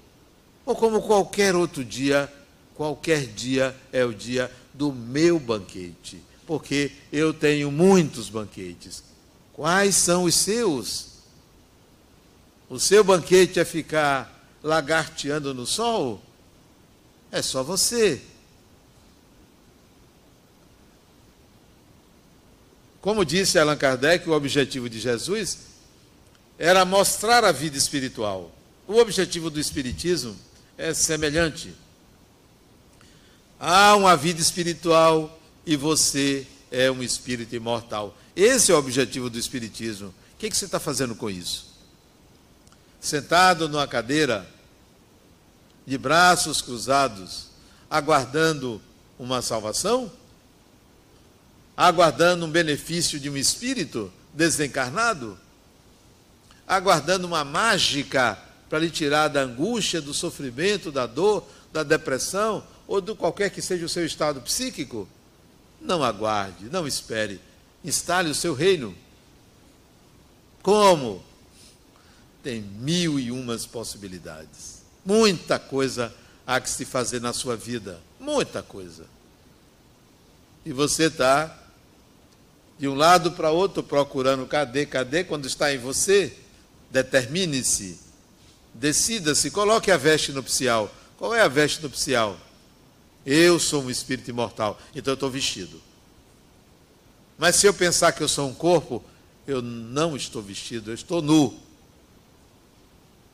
ou 0.65 0.75
como 0.75 1.01
qualquer 1.01 1.55
outro 1.55 1.83
dia, 1.83 2.31
qualquer 2.75 3.25
dia 3.25 3.75
é 3.91 4.05
o 4.05 4.13
dia 4.13 4.51
do 4.73 4.91
meu 4.91 5.39
banquete, 5.39 6.21
porque 6.45 6.91
eu 7.11 7.33
tenho 7.33 7.71
muitos 7.71 8.29
banquetes. 8.29 9.03
Quais 9.53 9.95
são 9.95 10.23
os 10.25 10.35
seus? 10.35 11.10
O 12.71 12.79
seu 12.79 13.03
banquete 13.03 13.59
é 13.59 13.65
ficar 13.65 14.47
lagarteando 14.63 15.53
no 15.53 15.65
sol? 15.67 16.23
É 17.29 17.41
só 17.41 17.61
você. 17.61 18.21
Como 23.01 23.25
disse 23.25 23.59
Allan 23.59 23.75
Kardec, 23.75 24.29
o 24.29 24.31
objetivo 24.31 24.89
de 24.89 25.01
Jesus 25.01 25.57
era 26.57 26.85
mostrar 26.85 27.43
a 27.43 27.51
vida 27.51 27.77
espiritual. 27.77 28.49
O 28.87 28.95
objetivo 28.99 29.49
do 29.49 29.59
Espiritismo 29.59 30.33
é 30.77 30.93
semelhante. 30.93 31.73
Há 33.59 33.97
uma 33.97 34.15
vida 34.15 34.39
espiritual 34.39 35.41
e 35.65 35.75
você 35.75 36.47
é 36.71 36.89
um 36.89 37.03
espírito 37.03 37.53
imortal. 37.53 38.17
Esse 38.33 38.71
é 38.71 38.75
o 38.75 38.77
objetivo 38.77 39.29
do 39.29 39.37
Espiritismo. 39.37 40.07
O 40.07 40.37
que, 40.37 40.49
você 40.49 40.63
está 40.63 40.79
fazendo 40.79 41.15
com 41.15 41.29
isso? 41.29 41.70
Sentado 43.01 43.67
numa 43.67 43.87
cadeira, 43.87 44.47
de 45.87 45.97
braços 45.97 46.61
cruzados, 46.61 47.47
aguardando 47.89 48.79
uma 49.17 49.41
salvação? 49.41 50.11
Aguardando 51.75 52.45
um 52.45 52.51
benefício 52.51 53.19
de 53.19 53.27
um 53.27 53.35
espírito 53.35 54.13
desencarnado? 54.31 55.35
Aguardando 56.67 57.25
uma 57.25 57.43
mágica 57.43 58.37
para 58.69 58.77
lhe 58.77 58.91
tirar 58.91 59.29
da 59.29 59.41
angústia, 59.41 59.99
do 59.99 60.13
sofrimento, 60.13 60.91
da 60.91 61.07
dor, 61.07 61.45
da 61.73 61.81
depressão 61.81 62.63
ou 62.87 63.01
do 63.01 63.15
qualquer 63.15 63.49
que 63.49 63.63
seja 63.63 63.85
o 63.85 63.89
seu 63.89 64.05
estado 64.05 64.41
psíquico, 64.41 65.09
não 65.81 66.03
aguarde, 66.03 66.65
não 66.69 66.87
espere. 66.87 67.41
instale 67.83 68.29
o 68.29 68.35
seu 68.35 68.53
reino. 68.53 68.95
Como? 70.61 71.23
Tem 72.43 72.61
mil 72.61 73.19
e 73.19 73.31
umas 73.31 73.65
possibilidades. 73.65 74.81
Muita 75.05 75.59
coisa 75.59 76.13
há 76.45 76.59
que 76.59 76.69
se 76.69 76.85
fazer 76.85 77.21
na 77.21 77.33
sua 77.33 77.55
vida. 77.55 78.01
Muita 78.19 78.61
coisa. 78.61 79.05
E 80.65 80.71
você 80.71 81.05
está 81.05 81.57
de 82.77 82.87
um 82.87 82.95
lado 82.95 83.31
para 83.31 83.51
outro 83.51 83.83
procurando 83.83 84.45
cadê, 84.47 84.85
cadê, 84.85 85.23
quando 85.23 85.45
está 85.45 85.73
em 85.73 85.77
você, 85.77 86.35
determine-se, 86.89 87.99
decida-se, 88.73 89.51
coloque 89.51 89.91
a 89.91 89.97
veste 89.97 90.31
nupcial. 90.31 90.91
Qual 91.17 91.35
é 91.35 91.41
a 91.41 91.47
veste 91.47 91.81
nupcial? 91.81 92.37
Eu 93.23 93.59
sou 93.59 93.83
um 93.83 93.89
espírito 93.89 94.29
imortal, 94.29 94.79
então 94.95 95.11
eu 95.11 95.15
estou 95.15 95.29
vestido. 95.29 95.79
Mas 97.37 97.55
se 97.55 97.67
eu 97.67 97.73
pensar 97.73 98.11
que 98.11 98.23
eu 98.23 98.27
sou 98.27 98.49
um 98.49 98.53
corpo, 98.53 99.03
eu 99.45 99.61
não 99.61 100.15
estou 100.15 100.41
vestido, 100.41 100.91
eu 100.91 100.95
estou 100.95 101.21
nu. 101.21 101.55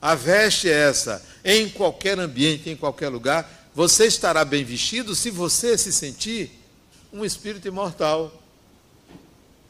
A 0.01 0.15
veste 0.15 0.69
é 0.69 0.89
essa. 0.89 1.23
Em 1.43 1.69
qualquer 1.69 2.19
ambiente, 2.19 2.69
em 2.69 2.75
qualquer 2.75 3.09
lugar, 3.09 3.69
você 3.73 4.05
estará 4.05 4.43
bem 4.45 4.63
vestido 4.63 5.15
se 5.15 5.29
você 5.29 5.77
se 5.77 5.91
sentir 5.91 6.51
um 7.11 7.23
espírito 7.23 7.67
imortal. 7.67 8.31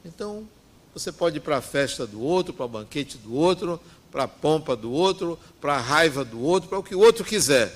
Então, 0.04 0.48
você 0.94 1.12
pode 1.12 1.38
ir 1.38 1.42
para 1.42 1.58
a 1.58 1.62
festa 1.62 2.08
do 2.08 2.22
outro, 2.22 2.54
para 2.54 2.66
o 2.66 2.70
banquete 2.70 3.18
do 3.18 3.34
outro, 3.36 3.80
para 4.12 4.24
a 4.24 4.28
pompa 4.28 4.76
do 4.76 4.92
outro, 4.92 5.38
para 5.62 5.76
a 5.76 5.82
raiva 5.82 6.24
do 6.26 6.42
outro, 6.42 6.70
para 6.70 6.80
o 6.80 6.84
que 6.84 6.96
o 6.96 7.00
outro 7.00 7.24
quiser, 7.24 7.74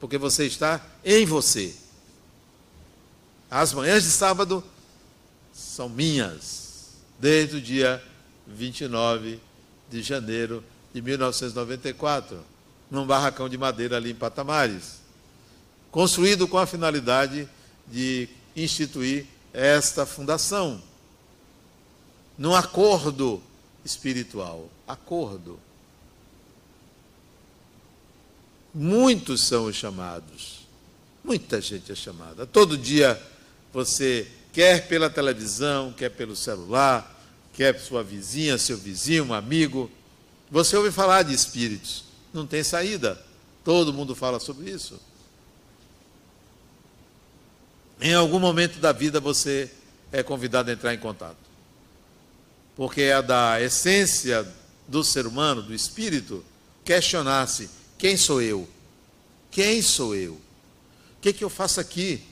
porque 0.00 0.16
você 0.16 0.46
está 0.46 0.84
em 1.04 1.26
você. 1.26 1.74
As 3.50 3.72
manhãs 3.72 4.04
de 4.04 4.10
sábado 4.10 4.64
são 5.52 5.88
minhas, 5.88 6.94
desde 7.18 7.56
o 7.56 7.60
dia 7.60 8.02
29 8.46 9.40
de 9.90 10.02
janeiro 10.02 10.62
de 10.96 11.02
1994, 11.02 12.42
num 12.90 13.06
barracão 13.06 13.50
de 13.50 13.58
madeira 13.58 13.98
ali 13.98 14.12
em 14.12 14.14
Patamares, 14.14 15.02
construído 15.90 16.48
com 16.48 16.56
a 16.56 16.64
finalidade 16.64 17.46
de 17.86 18.26
instituir 18.56 19.26
esta 19.52 20.06
fundação, 20.06 20.82
num 22.38 22.54
acordo 22.54 23.42
espiritual. 23.84 24.70
Acordo. 24.88 25.60
Muitos 28.72 29.42
são 29.42 29.66
os 29.66 29.76
chamados. 29.76 30.66
Muita 31.22 31.60
gente 31.60 31.92
é 31.92 31.94
chamada. 31.94 32.46
Todo 32.46 32.78
dia 32.78 33.22
você, 33.70 34.26
quer 34.50 34.88
pela 34.88 35.10
televisão, 35.10 35.92
quer 35.92 36.08
pelo 36.08 36.34
celular, 36.34 37.22
quer 37.52 37.78
sua 37.78 38.02
vizinha, 38.02 38.56
seu 38.56 38.78
vizinho, 38.78 39.24
um 39.26 39.34
amigo, 39.34 39.90
você 40.50 40.76
ouve 40.76 40.90
falar 40.90 41.22
de 41.22 41.34
espíritos. 41.34 42.04
Não 42.32 42.46
tem 42.46 42.62
saída. 42.62 43.20
Todo 43.64 43.92
mundo 43.92 44.14
fala 44.14 44.38
sobre 44.38 44.70
isso. 44.70 45.00
Em 48.00 48.14
algum 48.14 48.38
momento 48.38 48.78
da 48.78 48.92
vida 48.92 49.18
você 49.20 49.70
é 50.12 50.22
convidado 50.22 50.70
a 50.70 50.72
entrar 50.72 50.94
em 50.94 50.98
contato. 50.98 51.36
Porque 52.76 53.02
é 53.02 53.20
da 53.22 53.60
essência 53.60 54.46
do 54.86 55.02
ser 55.02 55.26
humano, 55.26 55.62
do 55.62 55.74
espírito, 55.74 56.44
questionar-se: 56.84 57.70
quem 57.98 58.16
sou 58.16 58.40
eu? 58.40 58.68
Quem 59.50 59.80
sou 59.80 60.14
eu? 60.14 60.34
O 60.34 61.20
que, 61.20 61.32
que 61.32 61.42
eu 61.42 61.50
faço 61.50 61.80
aqui? 61.80 62.22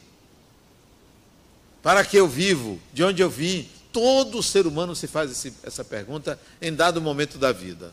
Para 1.82 2.04
que 2.04 2.16
eu 2.16 2.28
vivo? 2.28 2.78
De 2.92 3.02
onde 3.02 3.22
eu 3.22 3.30
vim? 3.30 3.68
Todo 3.92 4.42
ser 4.42 4.66
humano 4.66 4.94
se 4.94 5.06
faz 5.06 5.30
esse, 5.30 5.54
essa 5.62 5.84
pergunta 5.84 6.38
em 6.60 6.72
dado 6.72 7.00
momento 7.00 7.38
da 7.38 7.52
vida. 7.52 7.92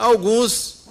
Alguns, 0.00 0.86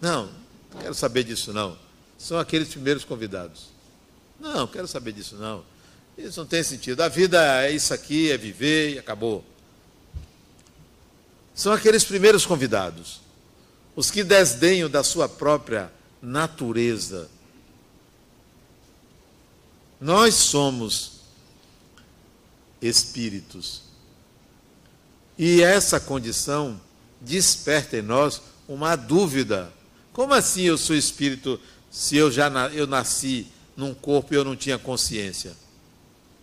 não, 0.00 0.30
não 0.72 0.80
quero 0.80 0.94
saber 0.94 1.24
disso 1.24 1.52
não. 1.52 1.76
São 2.16 2.38
aqueles 2.38 2.68
primeiros 2.68 3.04
convidados. 3.04 3.70
Não, 4.38 4.54
não 4.54 4.66
quero 4.68 4.86
saber 4.86 5.10
disso 5.10 5.34
não. 5.34 5.64
Isso 6.16 6.38
não 6.38 6.46
tem 6.46 6.62
sentido. 6.62 7.00
A 7.00 7.08
vida 7.08 7.64
é 7.64 7.72
isso 7.72 7.92
aqui, 7.92 8.30
é 8.30 8.38
viver 8.38 8.94
e 8.94 8.98
acabou. 9.00 9.44
São 11.56 11.72
aqueles 11.72 12.04
primeiros 12.04 12.46
convidados. 12.46 13.20
Os 13.96 14.12
que 14.12 14.22
desdenham 14.22 14.88
da 14.88 15.02
sua 15.02 15.28
própria 15.28 15.92
natureza. 16.22 17.28
Nós 20.00 20.36
somos 20.36 21.14
espíritos. 22.80 23.82
E 25.36 25.64
essa 25.64 25.98
condição 25.98 26.80
desperta 27.20 27.98
em 27.98 28.02
nós 28.02 28.40
uma 28.68 28.96
dúvida. 28.96 29.72
Como 30.12 30.34
assim 30.34 30.62
eu 30.62 30.78
sou 30.78 30.96
espírito 30.96 31.60
se 31.90 32.16
eu 32.16 32.30
já 32.30 32.48
eu 32.72 32.86
nasci 32.86 33.46
num 33.76 33.94
corpo 33.94 34.32
e 34.32 34.36
eu 34.36 34.44
não 34.44 34.56
tinha 34.56 34.78
consciência? 34.78 35.52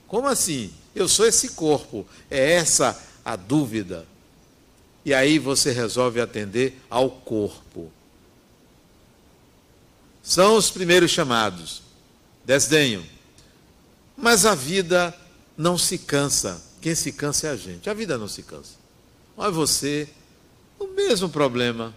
Como 0.07 0.27
assim? 0.27 0.73
Eu 0.95 1.07
sou 1.07 1.25
esse 1.25 1.49
corpo. 1.49 2.07
É 2.29 2.53
essa 2.53 2.97
a 3.23 3.35
dúvida. 3.35 4.05
E 5.03 5.13
aí 5.13 5.39
você 5.39 5.71
resolve 5.71 6.19
atender 6.19 6.81
ao 6.89 7.09
corpo. 7.09 7.91
São 10.23 10.57
os 10.57 10.69
primeiros 10.69 11.11
chamados. 11.11 11.81
Desdenham. 12.43 13.03
Mas 14.15 14.45
a 14.45 14.55
vida 14.55 15.13
não 15.55 15.77
se 15.77 15.97
cansa. 15.97 16.61
Quem 16.81 16.95
se 16.95 17.11
cansa 17.11 17.47
é 17.47 17.51
a 17.51 17.55
gente. 17.55 17.89
A 17.89 17.93
vida 17.93 18.17
não 18.17 18.27
se 18.27 18.43
cansa. 18.43 18.73
Olha 19.37 19.51
você, 19.51 20.09
o 20.79 20.87
mesmo 20.87 21.29
problema. 21.29 21.93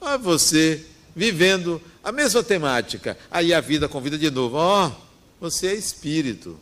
Olha 0.00 0.18
você, 0.18 0.84
vivendo 1.14 1.80
a 2.04 2.12
mesma 2.12 2.42
temática. 2.42 3.18
Aí 3.30 3.52
a 3.52 3.60
vida 3.60 3.88
convida 3.88 4.16
de 4.18 4.30
novo. 4.30 4.56
Ó, 4.56 4.86
oh, 4.86 4.92
você 5.40 5.68
é 5.68 5.74
espírito. 5.74 6.58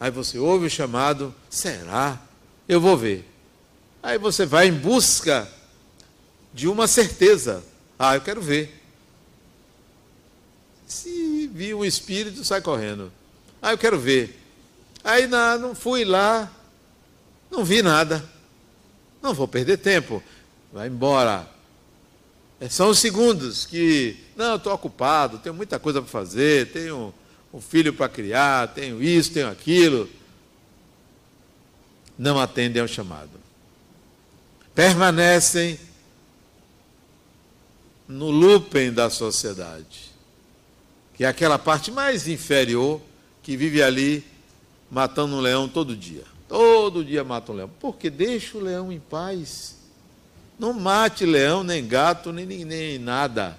Aí 0.00 0.10
você 0.10 0.38
ouve 0.38 0.66
o 0.66 0.70
chamado, 0.70 1.34
será? 1.50 2.20
Eu 2.68 2.80
vou 2.80 2.96
ver. 2.96 3.28
Aí 4.02 4.18
você 4.18 4.46
vai 4.46 4.68
em 4.68 4.72
busca 4.72 5.48
de 6.52 6.66
uma 6.66 6.86
certeza. 6.86 7.62
Ah, 7.98 8.14
eu 8.14 8.20
quero 8.20 8.40
ver. 8.40 8.80
Se 10.86 11.48
viu 11.52 11.80
um 11.80 11.84
espírito, 11.84 12.44
sai 12.44 12.60
correndo. 12.60 13.12
Ah, 13.60 13.72
eu 13.72 13.78
quero 13.78 13.98
ver. 13.98 14.40
Aí 15.04 15.26
não, 15.26 15.58
não 15.58 15.74
fui 15.74 16.04
lá, 16.04 16.50
não 17.50 17.64
vi 17.64 17.82
nada. 17.82 18.31
Não 19.22 19.32
vou 19.32 19.46
perder 19.46 19.78
tempo. 19.78 20.22
Vai 20.72 20.88
embora. 20.88 21.48
É, 22.60 22.68
são 22.68 22.90
os 22.90 22.98
segundos 22.98 23.64
que, 23.64 24.16
não, 24.36 24.56
estou 24.56 24.72
ocupado, 24.72 25.38
tenho 25.38 25.54
muita 25.54 25.78
coisa 25.78 26.00
para 26.00 26.10
fazer, 26.10 26.72
tenho 26.72 27.14
um 27.52 27.60
filho 27.60 27.92
para 27.92 28.08
criar, 28.08 28.68
tenho 28.68 29.02
isso, 29.02 29.32
tenho 29.32 29.48
aquilo. 29.48 30.08
Não 32.18 32.38
atendem 32.38 32.80
ao 32.80 32.88
chamado 32.88 33.42
permanecem 34.74 35.78
no 38.08 38.30
looping 38.30 38.92
da 38.92 39.08
sociedade, 39.10 40.12
que 41.14 41.24
é 41.24 41.28
aquela 41.28 41.58
parte 41.58 41.90
mais 41.90 42.26
inferior 42.26 43.00
que 43.42 43.56
vive 43.56 43.82
ali 43.82 44.24
matando 44.90 45.36
um 45.36 45.40
leão 45.40 45.68
todo 45.68 45.96
dia. 45.96 46.24
Todo 46.52 47.02
dia 47.02 47.24
mata 47.24 47.50
um 47.50 47.54
leão. 47.54 47.70
Porque 47.80 48.10
deixa 48.10 48.58
o 48.58 48.60
leão 48.60 48.92
em 48.92 49.00
paz. 49.00 49.74
Não 50.58 50.74
mate 50.74 51.24
leão, 51.24 51.64
nem 51.64 51.88
gato, 51.88 52.30
nem, 52.30 52.44
nem, 52.44 52.62
nem 52.62 52.98
nada. 52.98 53.58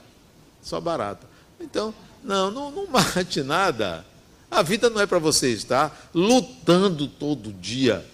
Só 0.61 0.79
barata. 0.79 1.27
Então, 1.59 1.91
não, 2.23 2.51
não, 2.51 2.69
não 2.69 2.85
mate 2.85 3.41
nada. 3.41 4.05
A 4.51 4.61
vida 4.61 4.91
não 4.91 5.01
é 5.01 5.07
para 5.07 5.17
você 5.17 5.51
estar 5.51 6.11
lutando 6.13 7.07
todo 7.07 7.51
dia. 7.51 8.05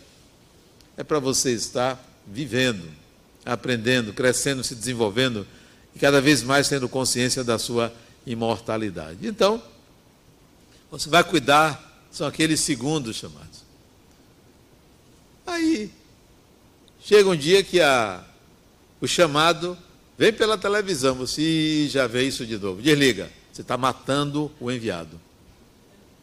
É 0.96 1.04
para 1.04 1.20
você 1.20 1.52
estar 1.52 2.02
vivendo, 2.26 2.88
aprendendo, 3.46 4.14
crescendo, 4.14 4.64
se 4.64 4.76
desenvolvendo 4.76 5.46
e 5.94 6.00
cada 6.00 6.22
vez 6.22 6.42
mais 6.42 6.70
tendo 6.70 6.88
consciência 6.88 7.44
da 7.44 7.60
sua 7.60 7.92
imortalidade. 8.26 9.28
Então, 9.28 9.62
você 10.90 11.10
vai 11.10 11.26
cuidar, 11.26 12.08
são 12.10 12.26
aqueles 12.26 12.62
segundos 12.62 13.18
chamados. 13.18 13.49
Aí, 15.50 15.92
chega 17.04 17.28
um 17.28 17.36
dia 17.36 17.64
que 17.64 17.82
a, 17.82 18.24
o 19.02 19.08
chamado 19.08 19.76
vem 20.18 20.32
pela 20.32 20.58
televisão, 20.58 21.16
você 21.16 21.88
já 21.90 22.06
vê 22.06 22.24
isso 22.24 22.46
de 22.46 22.58
novo. 22.58 22.82
Desliga, 22.82 23.32
você 23.52 23.62
está 23.62 23.76
matando 23.76 24.52
o 24.60 24.72
enviado. 24.72 25.20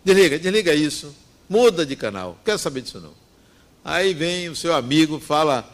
Desliga, 0.04 0.38
desliga 0.38 0.72
isso, 0.74 1.12
muda 1.48 1.84
de 1.84 1.96
canal, 1.96 2.38
quero 2.44 2.58
saber 2.58 2.82
disso 2.82 3.00
não. 3.00 3.12
Aí 3.84 4.14
vem 4.14 4.48
o 4.48 4.54
seu 4.54 4.74
amigo, 4.74 5.18
fala 5.18 5.68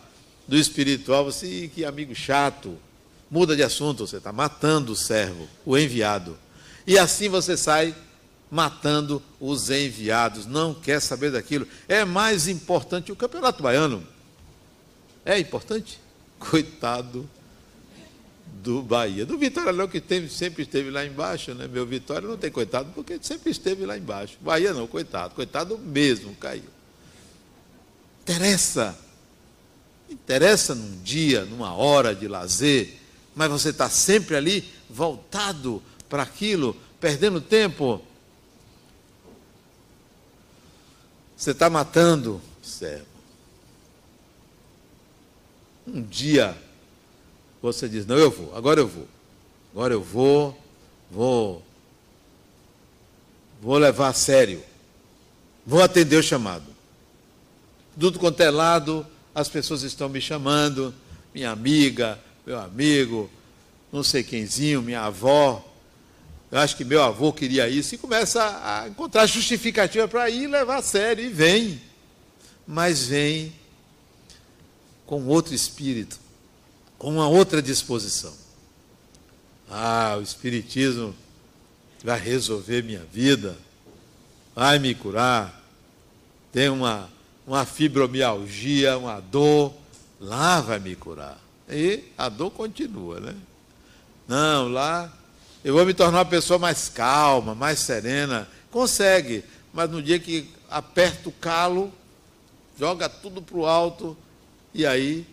do 0.48 0.56
espiritual, 0.56 1.26
você, 1.26 1.70
que 1.74 1.84
amigo 1.84 2.14
chato, 2.14 2.78
muda 3.30 3.54
de 3.54 3.62
assunto, 3.62 4.06
você 4.06 4.16
está 4.16 4.32
matando 4.32 4.92
o 4.92 4.96
servo, 4.96 5.46
o 5.66 5.76
enviado. 5.76 6.38
E 6.86 6.98
assim 6.98 7.28
você 7.28 7.56
sai 7.56 7.94
matando 8.52 9.22
os 9.40 9.70
enviados, 9.70 10.44
não 10.44 10.74
quer 10.74 11.00
saber 11.00 11.32
daquilo. 11.32 11.66
É 11.88 12.04
mais 12.04 12.48
importante 12.48 13.10
o 13.10 13.16
Campeonato 13.16 13.62
Baiano. 13.62 14.06
É 15.24 15.38
importante? 15.38 15.98
Coitado 16.38 17.26
do 18.62 18.82
Bahia. 18.82 19.24
Do 19.24 19.38
Vitória 19.38 19.72
não, 19.72 19.88
que 19.88 20.02
teve, 20.02 20.28
sempre 20.28 20.64
esteve 20.64 20.90
lá 20.90 21.02
embaixo, 21.02 21.54
né? 21.54 21.66
Meu 21.66 21.86
Vitória 21.86 22.28
não 22.28 22.36
tem 22.36 22.50
coitado, 22.50 22.90
porque 22.94 23.18
sempre 23.22 23.50
esteve 23.50 23.86
lá 23.86 23.96
embaixo. 23.96 24.36
Bahia 24.38 24.74
não, 24.74 24.86
coitado. 24.86 25.34
Coitado 25.34 25.78
mesmo, 25.78 26.34
caiu. 26.34 26.68
Interessa. 28.20 28.94
Interessa 30.10 30.74
num 30.74 31.00
dia, 31.02 31.46
numa 31.46 31.72
hora 31.74 32.14
de 32.14 32.28
lazer, 32.28 32.98
mas 33.34 33.50
você 33.50 33.70
está 33.70 33.88
sempre 33.88 34.36
ali 34.36 34.62
voltado 34.90 35.82
para 36.06 36.22
aquilo, 36.22 36.76
perdendo 37.00 37.40
tempo. 37.40 38.12
Você 41.42 41.50
está 41.50 41.68
matando 41.68 42.40
servo. 42.62 43.05
Um 45.85 46.00
dia 46.00 46.57
você 47.61 47.88
diz: 47.88 48.07
Não, 48.07 48.16
eu 48.16 48.31
vou, 48.31 48.57
agora 48.57 48.78
eu 48.78 48.87
vou. 48.87 49.09
Agora 49.72 49.92
eu 49.92 50.00
vou, 50.00 50.57
vou, 51.11 51.61
vou 53.61 53.76
levar 53.76 54.11
a 54.11 54.12
sério. 54.12 54.62
Vou 55.66 55.83
atender 55.83 56.14
o 56.14 56.22
chamado. 56.22 56.66
Tudo 57.98 58.20
quanto 58.20 58.40
é 58.40 58.48
lado, 58.48 59.05
as 59.35 59.48
pessoas 59.48 59.83
estão 59.83 60.09
me 60.09 60.20
chamando, 60.20 60.94
minha 61.35 61.50
amiga, 61.50 62.20
meu 62.46 62.61
amigo, 62.61 63.28
não 63.92 64.05
sei 64.05 64.22
quemzinho, 64.22 64.81
minha 64.81 65.00
avó. 65.00 65.71
Eu 66.52 66.58
acho 66.58 66.76
que 66.76 66.84
meu 66.84 67.02
avô 67.02 67.32
queria 67.32 67.68
isso, 67.68 67.96
e 67.96 67.98
começa 67.98 68.60
a 68.62 68.88
encontrar 68.88 69.26
justificativa 69.26 70.06
para 70.06 70.30
ir 70.30 70.46
levar 70.46 70.76
a 70.76 70.82
sério, 70.82 71.24
e 71.24 71.28
vem. 71.28 71.82
Mas 72.64 73.06
vem 73.06 73.52
com 75.04 75.26
outro 75.26 75.52
espírito 75.52 76.22
com 77.02 77.10
uma 77.10 77.26
outra 77.26 77.60
disposição. 77.60 78.32
Ah, 79.68 80.14
o 80.16 80.22
Espiritismo 80.22 81.12
vai 82.04 82.16
resolver 82.16 82.84
minha 82.84 83.04
vida, 83.12 83.58
vai 84.54 84.78
me 84.78 84.94
curar. 84.94 85.60
Tem 86.52 86.68
uma, 86.68 87.10
uma 87.44 87.66
fibromialgia, 87.66 88.96
uma 88.96 89.18
dor, 89.18 89.74
lá 90.20 90.60
vai 90.60 90.78
me 90.78 90.94
curar. 90.94 91.40
E 91.68 92.04
a 92.16 92.28
dor 92.28 92.52
continua, 92.52 93.18
né? 93.18 93.34
Não, 94.28 94.68
lá 94.68 95.12
eu 95.64 95.75
vou 95.75 95.87
me 95.87 95.94
tornar 95.94 96.18
uma 96.18 96.25
pessoa 96.25 96.59
mais 96.59 96.88
calma, 96.88 97.55
mais 97.55 97.79
serena. 97.79 98.48
Consegue, 98.70 99.44
mas 99.72 99.90
no 99.90 100.03
dia 100.03 100.18
que 100.18 100.48
aperta 100.68 101.29
o 101.29 101.33
calo, 101.33 101.92
joga 102.79 103.09
tudo 103.09 103.40
para 103.40 103.57
o 103.57 103.66
alto, 103.66 104.16
e 104.75 104.85
aí 104.87 105.27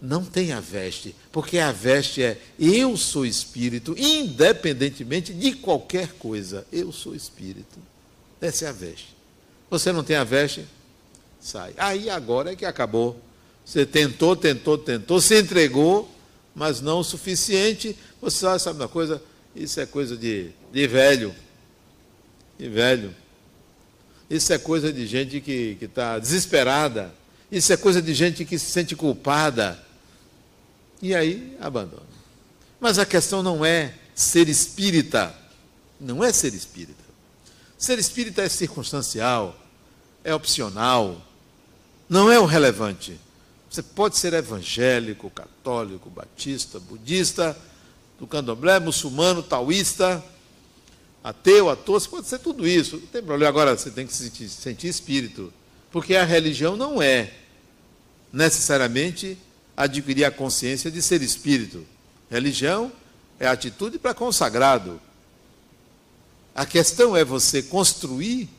não 0.00 0.24
tem 0.24 0.52
a 0.52 0.60
veste, 0.60 1.14
porque 1.30 1.58
a 1.58 1.70
veste 1.70 2.22
é 2.22 2.40
eu 2.58 2.96
sou 2.96 3.26
espírito, 3.26 3.94
independentemente 3.98 5.32
de 5.32 5.52
qualquer 5.52 6.12
coisa, 6.14 6.66
eu 6.72 6.90
sou 6.90 7.14
espírito. 7.14 7.78
Essa 8.40 8.64
é 8.64 8.68
a 8.68 8.72
veste. 8.72 9.14
Você 9.68 9.92
não 9.92 10.02
tem 10.02 10.16
a 10.16 10.24
veste? 10.24 10.66
Sai. 11.38 11.74
Aí 11.76 12.08
agora 12.08 12.52
é 12.52 12.56
que 12.56 12.64
acabou. 12.64 13.20
Você 13.64 13.84
tentou, 13.84 14.34
tentou, 14.34 14.78
tentou, 14.78 15.20
se 15.20 15.38
entregou, 15.38 16.10
mas 16.54 16.80
não 16.80 17.00
o 17.00 17.04
suficiente. 17.04 17.96
Você 18.20 18.58
sabe 18.58 18.80
uma 18.80 18.88
coisa? 18.88 19.22
Isso 19.54 19.80
é 19.80 19.86
coisa 19.86 20.16
de, 20.16 20.50
de 20.72 20.86
velho. 20.86 21.34
De 22.58 22.68
velho. 22.68 23.14
Isso 24.28 24.52
é 24.52 24.58
coisa 24.58 24.92
de 24.92 25.06
gente 25.06 25.40
que 25.40 25.76
está 25.80 26.18
desesperada. 26.18 27.12
Isso 27.50 27.72
é 27.72 27.76
coisa 27.76 28.00
de 28.00 28.14
gente 28.14 28.44
que 28.44 28.58
se 28.58 28.70
sente 28.70 28.94
culpada 28.94 29.82
e 31.02 31.14
aí 31.14 31.56
abandona. 31.60 32.02
Mas 32.78 32.98
a 32.98 33.06
questão 33.06 33.42
não 33.42 33.64
é 33.64 33.94
ser 34.14 34.48
espírita. 34.48 35.34
Não 35.98 36.22
é 36.22 36.32
ser 36.32 36.54
espírita. 36.54 37.04
Ser 37.76 37.98
espírita 37.98 38.42
é 38.42 38.48
circunstancial, 38.48 39.58
é 40.22 40.34
opcional, 40.34 41.26
não 42.08 42.30
é 42.30 42.38
o 42.38 42.44
relevante. 42.44 43.18
Você 43.70 43.82
pode 43.82 44.18
ser 44.18 44.34
evangélico, 44.34 45.30
católico, 45.30 46.10
batista, 46.10 46.78
budista, 46.78 47.56
do 48.20 48.26
candomblé, 48.26 48.78
muçulmano, 48.78 49.42
taoísta, 49.42 50.22
ateu, 51.24 51.70
ator, 51.70 51.98
você 51.98 52.08
pode 52.08 52.28
ser 52.28 52.38
tudo 52.38 52.68
isso. 52.68 52.98
Não 52.98 53.06
tem 53.06 53.22
problema. 53.22 53.48
Agora, 53.48 53.76
você 53.76 53.90
tem 53.90 54.06
que 54.06 54.12
se 54.12 54.24
sentir, 54.24 54.48
sentir 54.50 54.88
espírito. 54.88 55.50
Porque 55.90 56.14
a 56.14 56.24
religião 56.24 56.76
não 56.76 57.00
é 57.00 57.32
necessariamente 58.30 59.38
adquirir 59.74 60.24
a 60.24 60.30
consciência 60.30 60.90
de 60.90 61.00
ser 61.00 61.22
espírito. 61.22 61.84
Religião 62.30 62.92
é 63.40 63.48
atitude 63.48 63.98
para 63.98 64.12
consagrado. 64.12 65.00
A 66.54 66.66
questão 66.66 67.16
é 67.16 67.24
você 67.24 67.62
construir 67.62 68.50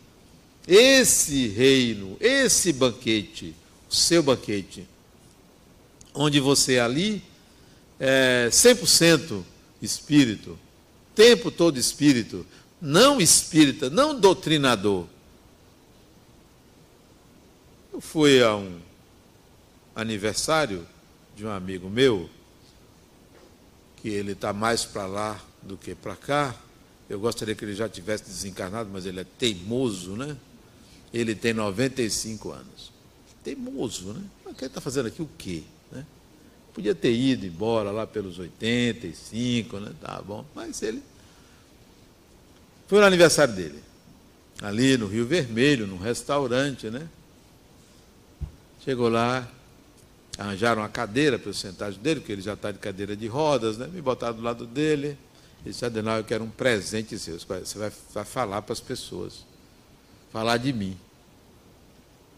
esse 0.67 1.47
reino, 1.49 2.17
esse 2.19 2.73
banquete, 2.73 3.55
o 3.89 3.95
seu 3.95 4.23
banquete, 4.23 4.87
onde 6.13 6.39
você 6.39 6.79
ali 6.79 7.21
é 7.99 8.49
100% 8.51 9.43
espírito, 9.81 10.57
tempo 11.15 11.51
todo 11.51 11.77
espírito, 11.77 12.45
não 12.81 13.19
espírita, 13.19 13.89
não 13.89 14.19
doutrinador. 14.19 15.07
Eu 17.93 18.01
fui 18.01 18.41
a 18.41 18.55
um 18.55 18.79
aniversário 19.95 20.87
de 21.35 21.45
um 21.45 21.49
amigo 21.49 21.89
meu, 21.89 22.29
que 23.97 24.09
ele 24.09 24.31
está 24.31 24.51
mais 24.51 24.83
para 24.83 25.05
lá 25.05 25.43
do 25.61 25.77
que 25.77 25.93
para 25.93 26.15
cá. 26.15 26.55
Eu 27.09 27.19
gostaria 27.19 27.53
que 27.53 27.63
ele 27.63 27.75
já 27.75 27.87
tivesse 27.87 28.23
desencarnado, 28.23 28.89
mas 28.91 29.05
ele 29.05 29.19
é 29.19 29.23
teimoso, 29.23 30.15
né? 30.15 30.35
Ele 31.13 31.35
tem 31.35 31.53
95 31.53 32.51
anos. 32.51 32.91
Teimoso, 33.43 34.13
né? 34.13 34.23
Mas 34.45 34.57
ele 34.57 34.67
está 34.67 34.81
fazendo 34.81 35.07
aqui 35.07 35.21
o 35.21 35.29
quê? 35.37 35.63
Né? 35.91 36.05
Podia 36.73 36.95
ter 36.95 37.13
ido 37.13 37.45
embora 37.45 37.91
lá 37.91 38.07
pelos 38.07 38.39
85, 38.39 39.79
né? 39.79 39.91
Tá 39.99 40.21
bom. 40.21 40.45
Mas 40.55 40.81
ele. 40.81 41.03
Foi 42.87 42.99
no 42.99 43.05
aniversário 43.05 43.53
dele. 43.53 43.83
Ali 44.61 44.97
no 44.97 45.07
Rio 45.07 45.25
Vermelho, 45.25 45.87
num 45.87 45.97
restaurante, 45.97 46.89
né? 46.89 47.07
Chegou 48.83 49.09
lá, 49.09 49.47
arranjaram 50.37 50.81
uma 50.81 50.89
cadeira 50.89 51.37
para 51.37 51.49
eu 51.49 51.53
sentar 51.53 51.91
dele, 51.91 52.19
porque 52.19 52.31
ele 52.31 52.41
já 52.41 52.53
está 52.53 52.71
de 52.71 52.79
cadeira 52.79 53.15
de 53.15 53.27
rodas, 53.27 53.77
né? 53.77 53.87
me 53.87 54.01
botaram 54.01 54.35
do 54.35 54.41
lado 54.41 54.65
dele. 54.65 55.17
Ele 55.63 55.71
disse, 55.71 55.85
Adenal, 55.85 56.17
eu 56.17 56.23
quero 56.23 56.43
um 56.43 56.49
presente 56.49 57.17
seu. 57.19 57.37
Você 57.39 57.77
vai, 57.77 57.91
vai 58.13 58.25
falar 58.25 58.61
para 58.61 58.73
as 58.73 58.79
pessoas. 58.79 59.45
Falar 60.31 60.57
de 60.57 60.73
mim. 60.73 60.97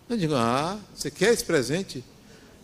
Eu 0.09 0.17
digo, 0.17 0.35
ah, 0.35 0.77
você 0.93 1.09
quer 1.09 1.33
esse 1.33 1.45
presente? 1.45 2.03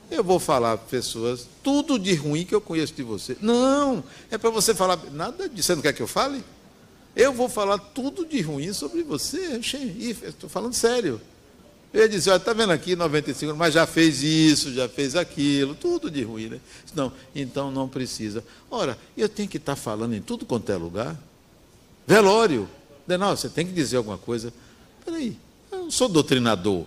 Eu 0.10 0.24
vou 0.24 0.40
falar 0.40 0.78
para 0.78 0.88
pessoas 0.88 1.48
tudo 1.64 2.00
de 2.00 2.14
ruim 2.16 2.46
que 2.46 2.56
eu 2.56 2.62
conheço 2.62 2.94
de 2.94 3.04
você. 3.04 3.38
Não, 3.42 4.04
é 4.32 4.38
para 4.38 4.50
você 4.50 4.74
falar. 4.74 5.00
Nada 5.12 5.48
disso. 5.48 5.68
Você 5.68 5.76
não 5.76 5.82
quer 5.82 5.94
que 5.94 6.02
eu 6.02 6.08
fale? 6.08 6.44
Eu 7.16 7.34
vou 7.34 7.50
falar 7.50 7.78
tudo 7.78 8.26
de 8.26 8.42
ruim 8.42 8.74
sobre 8.74 9.04
você. 9.04 9.60
Estou 10.24 10.50
falando 10.50 10.74
sério. 10.74 11.22
Eu 11.92 12.02
ia 12.02 12.10
dizer, 12.10 12.30
olha, 12.30 12.38
está 12.38 12.54
vendo 12.54 12.72
aqui 12.72 12.96
95, 12.96 13.56
mas 13.56 13.74
já 13.74 13.88
fez 13.88 14.22
isso, 14.22 14.72
já 14.72 14.88
fez 14.88 15.16
aquilo, 15.16 15.74
tudo 15.74 16.12
de 16.12 16.22
ruim, 16.22 16.48
né? 16.48 16.60
Não, 16.94 17.12
então 17.34 17.72
não 17.72 17.90
precisa. 17.90 18.44
Ora, 18.70 18.96
eu 19.18 19.28
tenho 19.28 19.50
que 19.50 19.58
estar 19.58 19.76
tá 19.76 19.82
falando 19.82 20.14
em 20.14 20.22
tudo 20.22 20.46
quanto 20.46 20.72
é 20.72 20.78
lugar. 20.78 21.20
Velório. 22.06 22.70
Denal, 23.08 23.36
você 23.36 23.50
tem 23.50 23.66
que 23.66 23.74
dizer 23.74 23.98
alguma 23.98 24.20
coisa. 24.20 24.54
Peraí, 25.04 25.36
eu 25.72 25.80
não 25.80 25.92
sou 25.92 26.08
doutrinador. 26.08 26.86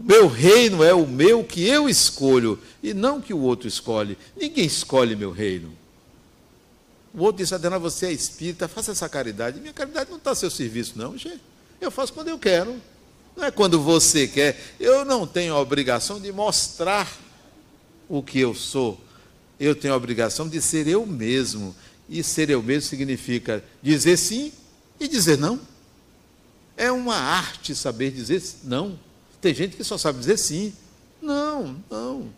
O 0.00 0.02
meu 0.02 0.28
reino 0.28 0.82
é 0.82 0.94
o 0.94 1.06
meu 1.06 1.44
que 1.44 1.62
eu 1.62 1.86
escolho, 1.86 2.58
e 2.82 2.94
não 2.94 3.20
que 3.20 3.34
o 3.34 3.38
outro 3.38 3.68
escolhe. 3.68 4.16
Ninguém 4.34 4.64
escolhe 4.64 5.14
meu 5.14 5.30
reino. 5.30 5.76
O 7.12 7.22
outro 7.22 7.42
disse, 7.42 7.54
Adenal, 7.54 7.78
você 7.78 8.06
é 8.06 8.12
espírita, 8.12 8.66
faça 8.66 8.92
essa 8.92 9.10
caridade. 9.10 9.60
Minha 9.60 9.74
caridade 9.74 10.08
não 10.08 10.16
está 10.16 10.30
a 10.30 10.34
seu 10.34 10.50
serviço, 10.50 10.94
não, 10.96 11.18
gente. 11.18 11.42
Eu 11.78 11.90
faço 11.90 12.14
quando 12.14 12.28
eu 12.28 12.38
quero. 12.38 12.80
Não 13.36 13.44
é 13.44 13.50
quando 13.50 13.78
você 13.78 14.26
quer. 14.26 14.58
Eu 14.80 15.04
não 15.04 15.26
tenho 15.26 15.52
a 15.52 15.60
obrigação 15.60 16.18
de 16.18 16.32
mostrar 16.32 17.06
o 18.08 18.22
que 18.22 18.40
eu 18.40 18.54
sou. 18.54 18.98
Eu 19.58 19.74
tenho 19.74 19.92
a 19.92 19.98
obrigação 19.98 20.48
de 20.48 20.62
ser 20.62 20.88
eu 20.88 21.04
mesmo. 21.04 21.76
E 22.08 22.22
ser 22.22 22.48
eu 22.48 22.62
mesmo 22.62 22.88
significa 22.88 23.62
dizer 23.82 24.16
sim 24.16 24.50
e 24.98 25.06
dizer 25.06 25.36
não. 25.36 25.60
É 26.74 26.90
uma 26.90 27.16
arte 27.16 27.74
saber 27.74 28.10
dizer 28.10 28.42
não. 28.64 28.98
Tem 29.40 29.54
gente 29.54 29.76
que 29.76 29.84
só 29.84 29.96
sabe 29.96 30.18
dizer 30.18 30.36
sim. 30.36 30.72
Não, 31.20 31.76
não. 31.90 32.28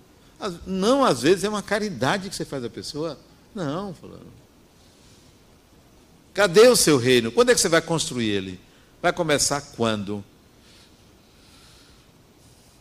Não, 0.66 1.04
às 1.04 1.22
vezes, 1.22 1.44
é 1.44 1.48
uma 1.48 1.62
caridade 1.62 2.28
que 2.28 2.34
você 2.34 2.44
faz 2.44 2.64
à 2.64 2.70
pessoa. 2.70 3.18
Não, 3.54 3.94
falando. 3.94 4.26
Cadê 6.34 6.66
o 6.68 6.76
seu 6.76 6.96
reino? 6.96 7.30
Quando 7.30 7.50
é 7.50 7.54
que 7.54 7.60
você 7.60 7.68
vai 7.68 7.82
construir 7.82 8.28
ele? 8.28 8.60
Vai 9.00 9.12
começar 9.12 9.60
quando? 9.60 10.24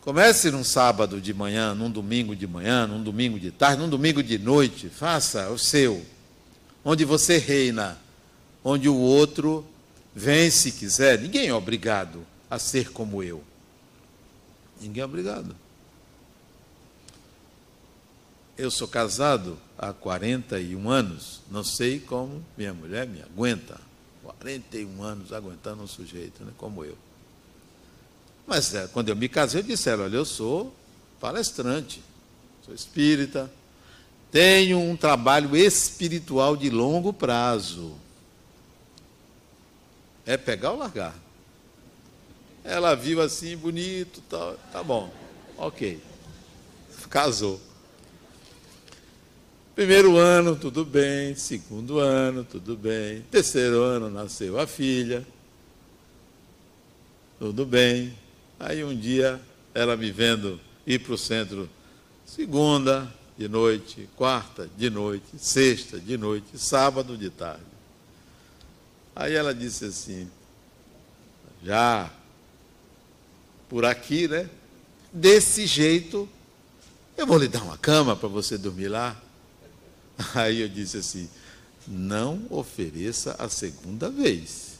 Comece 0.01 0.49
num 0.49 0.63
sábado 0.63 1.21
de 1.21 1.33
manhã, 1.33 1.75
num 1.75 1.91
domingo 1.91 2.35
de 2.35 2.47
manhã, 2.47 2.87
num 2.87 3.03
domingo 3.03 3.39
de 3.39 3.51
tarde, 3.51 3.81
num 3.81 3.89
domingo 3.89 4.23
de 4.23 4.39
noite. 4.39 4.89
Faça 4.89 5.49
o 5.49 5.59
seu, 5.59 6.03
onde 6.83 7.05
você 7.05 7.37
reina, 7.37 7.99
onde 8.63 8.89
o 8.89 8.95
outro 8.95 9.65
vem 10.15 10.49
se 10.49 10.71
quiser. 10.71 11.19
Ninguém 11.19 11.47
é 11.47 11.53
obrigado 11.53 12.25
a 12.49 12.57
ser 12.57 12.91
como 12.91 13.21
eu. 13.21 13.43
Ninguém 14.81 15.01
é 15.01 15.05
obrigado. 15.05 15.55
Eu 18.57 18.69
sou 18.69 18.87
casado 18.87 19.57
há 19.77 19.93
41 19.93 20.89
anos. 20.89 21.41
Não 21.49 21.63
sei 21.63 21.99
como 21.99 22.43
minha 22.57 22.73
mulher 22.73 23.07
me 23.07 23.21
aguenta. 23.21 23.79
41 24.23 25.01
anos 25.03 25.33
aguentando 25.33 25.83
um 25.83 25.87
sujeito, 25.87 26.43
né, 26.43 26.51
como 26.57 26.83
eu. 26.83 26.97
Mas 28.45 28.73
é, 28.73 28.87
quando 28.87 29.09
eu 29.09 29.15
me 29.15 29.29
casei, 29.29 29.61
eu 29.61 29.65
disse 29.65 29.89
ela, 29.89 30.03
olha, 30.03 30.15
eu 30.15 30.25
sou 30.25 30.73
palestrante, 31.19 32.03
sou 32.65 32.73
espírita, 32.73 33.51
tenho 34.31 34.79
um 34.79 34.95
trabalho 34.95 35.55
espiritual 35.55 36.55
de 36.55 36.69
longo 36.69 37.13
prazo. 37.13 37.95
É 40.25 40.37
pegar 40.37 40.71
ou 40.71 40.77
largar? 40.77 41.15
Ela 42.63 42.95
viu 42.95 43.21
assim, 43.21 43.57
bonito, 43.57 44.21
tá, 44.29 44.55
tá 44.71 44.83
bom, 44.83 45.11
ok. 45.57 45.99
Casou. 47.09 47.59
Primeiro 49.75 50.15
ano, 50.17 50.55
tudo 50.55 50.85
bem. 50.85 51.35
Segundo 51.35 51.99
ano, 51.99 52.43
tudo 52.43 52.77
bem. 52.77 53.21
Terceiro 53.31 53.81
ano, 53.81 54.09
nasceu 54.09 54.59
a 54.59 54.67
filha. 54.67 55.25
Tudo 57.39 57.65
bem. 57.65 58.15
Aí 58.59 58.83
um 58.83 58.95
dia, 58.95 59.41
ela 59.73 59.97
me 59.97 60.11
vendo 60.11 60.59
ir 60.85 60.99
para 60.99 61.13
o 61.13 61.17
centro, 61.17 61.69
segunda 62.25 63.11
de 63.37 63.47
noite, 63.47 64.07
quarta 64.15 64.69
de 64.77 64.89
noite, 64.89 65.25
sexta 65.37 65.99
de 65.99 66.17
noite, 66.17 66.57
sábado 66.59 67.17
de 67.17 67.29
tarde. 67.29 67.63
Aí 69.15 69.33
ela 69.33 69.53
disse 69.53 69.85
assim, 69.85 70.29
já 71.63 72.11
por 73.71 73.85
aqui, 73.85 74.27
né? 74.27 74.49
Desse 75.13 75.65
jeito, 75.65 76.27
eu 77.15 77.25
vou 77.25 77.37
lhe 77.37 77.47
dar 77.47 77.63
uma 77.63 77.77
cama 77.77 78.17
para 78.17 78.27
você 78.27 78.57
dormir 78.57 78.89
lá. 78.89 79.17
Aí 80.35 80.59
eu 80.59 80.67
disse 80.67 80.97
assim: 80.97 81.29
não 81.87 82.45
ofereça 82.49 83.33
a 83.39 83.47
segunda 83.47 84.09
vez, 84.09 84.73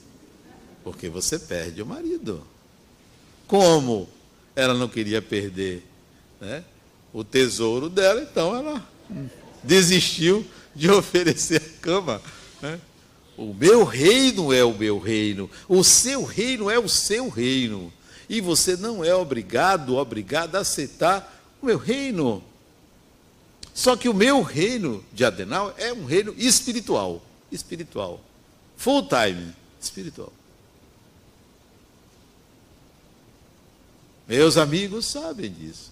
porque 0.84 1.08
você 1.08 1.40
perde 1.40 1.82
o 1.82 1.86
marido. 1.86 2.46
Como 3.48 4.10
ela 4.58 4.74
não 4.74 4.90
queria 4.90 5.22
perder 5.22 5.88
né, 6.42 6.62
o 7.14 7.24
tesouro 7.24 7.90
dela, 7.90 8.22
então 8.22 8.54
ela 8.54 8.86
desistiu 9.64 10.46
de 10.76 10.92
oferecer 10.92 11.62
a 11.62 11.82
cama. 11.82 12.22
Né? 12.62 12.78
O 13.38 13.54
meu 13.54 13.86
reino 13.86 14.52
é 14.52 14.66
o 14.66 14.74
meu 14.74 15.00
reino, 15.00 15.50
o 15.70 15.82
seu 15.82 16.26
reino 16.26 16.70
é 16.70 16.78
o 16.78 16.90
seu 16.90 17.30
reino. 17.30 17.92
E 18.32 18.40
você 18.40 18.78
não 18.78 19.04
é 19.04 19.14
obrigado, 19.14 19.98
obrigado 19.98 20.56
a 20.56 20.60
aceitar 20.60 21.38
o 21.62 21.66
meu 21.66 21.78
reino. 21.78 22.42
Só 23.74 23.98
que 23.98 24.08
o 24.08 24.14
meu 24.14 24.42
reino 24.42 25.04
de 25.12 25.26
Adenal 25.26 25.76
é 25.78 25.92
um 25.92 26.06
reino 26.06 26.34
espiritual. 26.38 27.22
Espiritual. 27.52 28.22
Full 28.78 29.10
time. 29.10 29.54
Espiritual. 29.82 30.32
Meus 34.26 34.56
amigos 34.56 35.08
sabem 35.08 35.52
disso. 35.52 35.92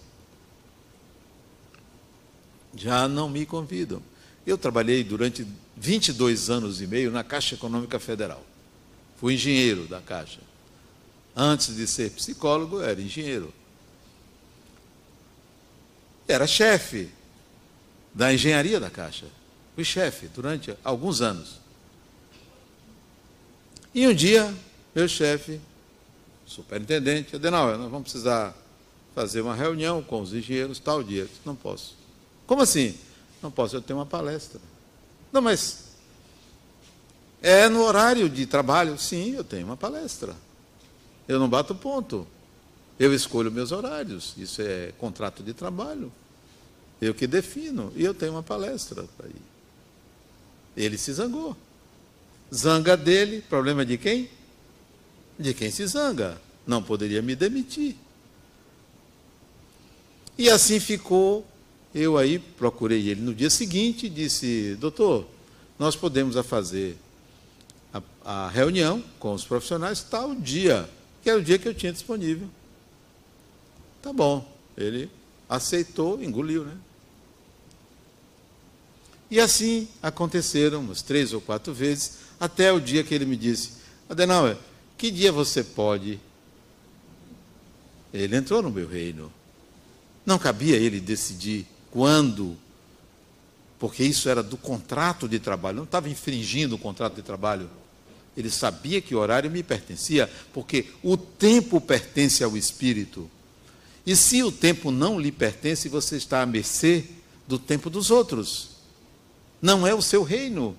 Já 2.74 3.06
não 3.06 3.28
me 3.28 3.44
convidam. 3.44 4.02
Eu 4.46 4.56
trabalhei 4.56 5.04
durante 5.04 5.46
22 5.76 6.48
anos 6.48 6.80
e 6.80 6.86
meio 6.86 7.10
na 7.10 7.22
Caixa 7.22 7.54
Econômica 7.54 8.00
Federal. 8.00 8.42
Fui 9.18 9.34
engenheiro 9.34 9.86
da 9.86 10.00
Caixa. 10.00 10.49
Antes 11.34 11.76
de 11.76 11.86
ser 11.86 12.10
psicólogo, 12.10 12.80
era 12.80 13.00
engenheiro. 13.00 13.52
Era 16.26 16.46
chefe 16.46 17.10
da 18.14 18.32
engenharia 18.32 18.78
da 18.78 18.90
Caixa. 18.90 19.26
Fui 19.74 19.84
chefe 19.84 20.28
durante 20.28 20.74
alguns 20.84 21.20
anos. 21.20 21.60
E 23.94 24.06
um 24.06 24.14
dia, 24.14 24.54
meu 24.94 25.08
chefe 25.08 25.60
superintendente, 26.46 27.36
Adenauer, 27.36 27.78
nós 27.78 27.90
vamos 27.90 28.10
precisar 28.10 28.54
fazer 29.14 29.40
uma 29.40 29.54
reunião 29.54 30.02
com 30.02 30.20
os 30.20 30.32
engenheiros 30.32 30.78
tal 30.80 31.02
dia. 31.02 31.22
Eu 31.22 31.26
disse, 31.26 31.40
não 31.44 31.54
posso. 31.54 31.94
Como 32.46 32.62
assim? 32.62 32.96
Não 33.40 33.50
posso, 33.50 33.76
eu 33.76 33.80
tenho 33.80 33.98
uma 33.98 34.06
palestra. 34.06 34.60
Não, 35.32 35.40
mas 35.40 35.90
é 37.40 37.68
no 37.68 37.82
horário 37.82 38.28
de 38.28 38.46
trabalho? 38.46 38.98
Sim, 38.98 39.34
eu 39.34 39.44
tenho 39.44 39.64
uma 39.64 39.76
palestra. 39.76 40.34
Eu 41.30 41.38
não 41.38 41.48
bato 41.48 41.74
ponto. 41.74 42.26
Eu 42.98 43.14
escolho 43.14 43.52
meus 43.52 43.70
horários. 43.70 44.34
Isso 44.36 44.60
é 44.60 44.92
contrato 44.98 45.42
de 45.42 45.54
trabalho. 45.54 46.12
Eu 47.00 47.14
que 47.14 47.26
defino. 47.26 47.92
E 47.94 48.04
eu 48.04 48.12
tenho 48.12 48.32
uma 48.32 48.42
palestra 48.42 49.04
para 49.16 49.28
ir. 49.28 49.42
Ele 50.76 50.98
se 50.98 51.12
zangou. 51.12 51.56
Zanga 52.52 52.96
dele, 52.96 53.42
problema 53.48 53.86
de 53.86 53.96
quem? 53.96 54.28
de 55.38 55.54
quem 55.54 55.70
se 55.70 55.86
zanga. 55.86 56.40
Não 56.66 56.82
poderia 56.82 57.22
me 57.22 57.36
demitir. 57.36 57.96
E 60.36 60.50
assim 60.50 60.80
ficou. 60.80 61.46
Eu 61.92 62.16
aí 62.16 62.38
procurei 62.38 63.08
ele 63.08 63.20
no 63.20 63.34
dia 63.34 63.50
seguinte 63.50 64.06
e 64.06 64.10
disse: 64.10 64.76
Doutor, 64.80 65.26
nós 65.78 65.96
podemos 65.96 66.36
fazer 66.46 66.96
a, 67.92 68.02
a 68.24 68.48
reunião 68.48 69.02
com 69.18 69.32
os 69.32 69.44
profissionais 69.44 70.02
tal 70.02 70.34
dia, 70.34 70.88
que 71.22 71.30
era 71.30 71.38
o 71.38 71.42
dia 71.42 71.58
que 71.58 71.68
eu 71.68 71.74
tinha 71.74 71.92
disponível. 71.92 72.48
Tá 74.02 74.12
bom. 74.12 74.46
Ele 74.76 75.10
aceitou, 75.48 76.22
engoliu, 76.22 76.64
né? 76.64 76.76
E 79.30 79.38
assim 79.38 79.88
aconteceram 80.02 80.80
umas 80.80 81.02
três 81.02 81.32
ou 81.32 81.40
quatro 81.40 81.72
vezes, 81.72 82.18
até 82.38 82.72
o 82.72 82.80
dia 82.80 83.04
que 83.04 83.14
ele 83.14 83.24
me 83.24 83.36
disse: 83.36 83.72
Adenauer, 84.08 84.56
que 84.98 85.10
dia 85.10 85.30
você 85.30 85.62
pode? 85.62 86.18
Ele 88.12 88.36
entrou 88.36 88.60
no 88.62 88.70
meu 88.70 88.88
reino. 88.88 89.32
Não 90.26 90.38
cabia 90.38 90.76
ele 90.76 91.00
decidir 91.00 91.66
quando, 91.90 92.56
porque 93.78 94.02
isso 94.02 94.28
era 94.28 94.42
do 94.42 94.56
contrato 94.56 95.28
de 95.28 95.38
trabalho, 95.38 95.78
não 95.78 95.84
estava 95.84 96.08
infringindo 96.08 96.74
o 96.74 96.78
contrato 96.78 97.14
de 97.14 97.22
trabalho. 97.22 97.70
Ele 98.36 98.50
sabia 98.50 99.00
que 99.00 99.14
o 99.14 99.18
horário 99.18 99.50
me 99.50 99.62
pertencia, 99.62 100.30
porque 100.52 100.86
o 101.02 101.16
tempo 101.16 101.80
pertence 101.80 102.44
ao 102.44 102.56
espírito. 102.56 103.30
E 104.06 104.16
se 104.16 104.42
o 104.42 104.52
tempo 104.52 104.90
não 104.90 105.20
lhe 105.20 105.32
pertence, 105.32 105.88
você 105.88 106.16
está 106.16 106.42
à 106.42 106.46
mercê 106.46 107.04
do 107.46 107.58
tempo 107.58 107.90
dos 107.90 108.10
outros. 108.10 108.70
Não 109.60 109.86
é 109.86 109.94
o 109.94 110.00
seu 110.00 110.22
reino. 110.22 110.76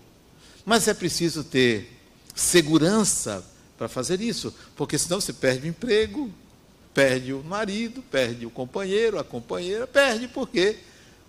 Mas 0.65 0.87
é 0.87 0.93
preciso 0.93 1.43
ter 1.43 1.99
segurança 2.35 3.45
para 3.77 3.87
fazer 3.87 4.21
isso, 4.21 4.53
porque 4.75 4.97
senão 4.97 5.19
você 5.19 5.33
perde 5.33 5.65
o 5.65 5.69
emprego, 5.69 6.31
perde 6.93 7.33
o 7.33 7.43
marido, 7.43 8.03
perde 8.03 8.45
o 8.45 8.49
companheiro, 8.49 9.17
a 9.17 9.23
companheira, 9.23 9.87
perde 9.87 10.27
porque 10.27 10.77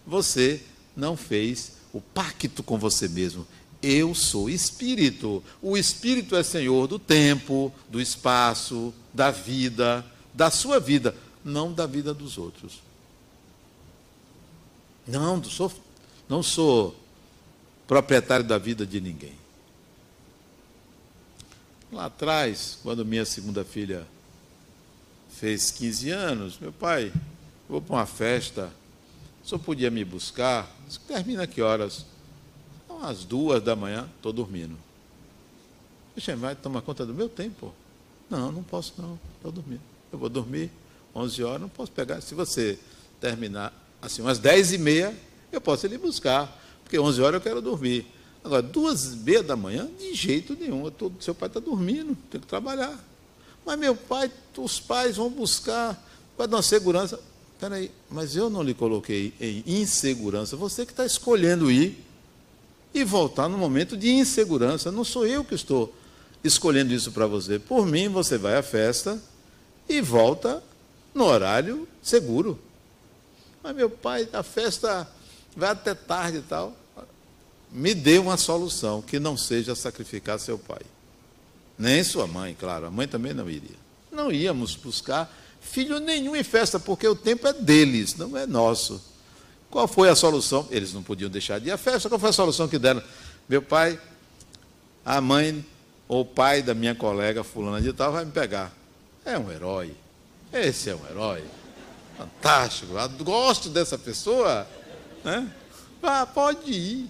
você 0.07 0.61
não 0.95 1.17
fez 1.17 1.73
o 1.93 2.01
pacto 2.01 2.63
com 2.63 2.79
você 2.79 3.09
mesmo. 3.09 3.47
Eu 3.83 4.15
sou 4.15 4.49
espírito. 4.49 5.43
O 5.61 5.77
espírito 5.77 6.37
é 6.37 6.43
senhor 6.43 6.87
do 6.87 6.99
tempo, 6.99 7.73
do 7.89 8.01
espaço, 8.01 8.95
da 9.13 9.31
vida, 9.31 10.05
da 10.33 10.51
sua 10.51 10.79
vida, 10.79 11.15
não 11.45 11.73
da 11.73 11.87
vida 11.87 12.15
dos 12.15 12.39
outros. 12.39 12.81
Não, 15.07 15.43
sou, 15.43 15.73
não 16.29 16.43
sou 16.43 16.97
proprietário 17.87 18.47
da 18.47 18.57
vida 18.57 18.87
de 18.87 19.01
ninguém. 19.01 19.35
Lá 21.91 22.07
atrás, 22.07 22.79
quando 22.83 23.05
minha 23.05 23.25
segunda 23.25 23.65
filha 23.65 24.07
fez 25.31 25.71
15 25.73 26.11
anos, 26.11 26.59
meu 26.59 26.73
pai, 26.73 27.13
vou 27.69 27.83
para 27.83 27.97
uma 27.97 28.07
festa, 28.07 28.73
só 29.43 29.59
podia 29.59 29.91
me 29.91 30.05
buscar. 30.05 30.71
Termina 31.07 31.47
que 31.47 31.61
horas? 31.61 32.07
Às 33.03 33.25
duas 33.25 33.63
da 33.63 33.75
manhã, 33.75 34.09
estou 34.17 34.33
dormindo. 34.33 34.77
Deixa 36.15 36.37
vai 36.37 36.55
tomar 36.55 36.83
conta 36.83 37.05
do 37.05 37.13
meu 37.13 37.29
tempo. 37.29 37.73
Não, 38.31 38.53
não 38.53 38.63
posso 38.63 38.95
não, 38.99 39.19
estou 39.37 39.51
dormindo. 39.51 39.81
Eu 40.13 40.19
vou 40.19 40.29
dormir 40.29 40.71
11 41.15 41.43
horas, 41.43 41.61
não 41.61 41.69
posso 41.69 41.91
pegar. 41.91 42.21
Se 42.21 42.35
você 42.35 42.79
terminar 43.21 43.73
assim, 44.01 44.23
umas 44.23 44.39
10 44.39 44.75
e 44.75 44.79
meia, 44.79 45.17
eu 45.51 45.61
posso 45.61 45.87
ir 45.87 45.91
lhe 45.91 45.99
buscar, 45.99 46.61
porque 46.83 46.99
11 46.99 47.21
horas 47.21 47.35
eu 47.35 47.41
quero 47.41 47.61
dormir. 47.61 48.07
Agora, 48.45 48.63
duas 48.63 49.13
e 49.13 49.17
meia 49.17 49.43
da 49.43 49.57
manhã, 49.57 49.89
de 49.99 50.15
jeito 50.15 50.57
nenhum. 50.59 50.91
Tô, 50.91 51.11
seu 51.21 51.35
pai 51.35 51.49
está 51.49 51.61
dormindo, 51.61 52.17
tem 52.31 52.41
que 52.41 52.47
trabalhar. 52.47 52.99
Mas 53.65 53.79
meu 53.79 53.95
pai, 53.95 54.31
os 54.57 54.81
pais 54.81 55.17
vão 55.17 55.31
buscar, 55.31 56.01
vai 56.37 56.49
dar 56.49 56.57
uma 56.57 56.63
segurança. 56.63 57.21
Espera 57.55 57.77
aí, 57.77 57.91
mas 58.11 58.35
eu 58.35 58.51
não 58.51 58.63
lhe 58.63 58.75
coloquei 58.75 59.33
em 59.41 59.63
insegurança. 59.67 60.57
Você 60.57 60.85
que 60.85 60.93
está 60.93 61.07
escolhendo 61.07 61.71
ir 61.71 62.05
e 62.95 63.05
voltar 63.05 63.49
no 63.49 63.57
momento 63.57 63.97
de 63.97 64.11
insegurança. 64.11 64.93
Não 64.93 65.05
sou 65.05 65.27
eu 65.27 65.45
que 65.45 65.55
estou 65.55 65.95
escolhendo 66.45 66.93
isso 66.93 67.13
para 67.13 67.27
você. 67.27 67.59
Por 67.59 67.87
mim, 67.87 68.09
você 68.09 68.37
vai 68.37 68.57
à 68.57 68.63
festa 68.63 69.21
e 69.89 70.01
volta 70.01 70.63
no 71.15 71.25
horário 71.25 71.89
seguro. 72.03 72.59
Mas 73.63 73.75
meu 73.75 73.89
pai, 73.89 74.29
a 74.33 74.43
festa 74.43 75.09
vai 75.57 75.71
até 75.71 75.95
tarde 75.95 76.39
e 76.39 76.43
tal. 76.43 76.77
Me 77.71 77.95
dê 77.95 78.19
uma 78.19 78.37
solução 78.37 79.01
que 79.01 79.19
não 79.19 79.37
seja 79.37 79.75
sacrificar 79.75 80.39
seu 80.39 80.59
pai. 80.59 80.83
Nem 81.79 82.05
sua 82.05 82.27
mãe, 82.27 82.55
claro. 82.59 82.87
A 82.87 82.91
mãe 82.91 83.09
também 83.09 83.33
não 83.33 83.49
iria. 83.49 83.77
Não 84.11 84.31
íamos 84.31 84.77
buscar 84.77 85.33
filho 85.61 86.01
nenhum 86.01 86.35
em 86.35 86.43
festa, 86.43 86.79
porque 86.79 87.07
o 87.07 87.15
tempo 87.15 87.47
é 87.47 87.53
deles, 87.53 88.17
não 88.17 88.37
é 88.37 88.47
nosso. 88.47 89.01
Qual 89.73 89.89
foi 89.89 90.11
a 90.11 90.15
solução? 90.15 90.69
Eles 90.71 90.93
não 90.93 91.03
podiam 91.03 91.31
deixar 91.31 91.59
de 91.59 91.69
ir 91.69 91.73
à 91.73 91.79
festa. 91.79 92.07
Qual 92.07 92.19
foi 92.19 92.29
a 92.29 92.33
solução 92.33 92.69
que 92.69 92.79
deram? 92.79 93.03
Meu 93.49 93.63
pai, 93.63 93.99
a 95.03 95.19
mãe 95.19 95.65
ou 96.07 96.21
o 96.21 96.25
pai 96.27 96.61
da 96.61 96.75
minha 96.75 96.95
colega 96.95 97.43
fulana 97.43 97.81
de 97.81 97.91
tal 97.91 98.13
vai 98.13 98.23
me 98.27 98.31
pegar. 98.31 98.71
É 99.25 99.39
um 99.39 99.51
herói. 99.51 99.97
Esse 100.53 100.91
é 100.91 100.95
um 100.95 101.01
herói. 101.09 101.43
Fantástico. 102.19 102.93
Eu 102.99 103.09
gosto 103.25 103.71
dessa 103.71 103.97
pessoa. 103.97 104.69
Né? 105.25 105.51
Ah, 106.03 106.27
pode 106.27 106.71
ir. 106.71 107.09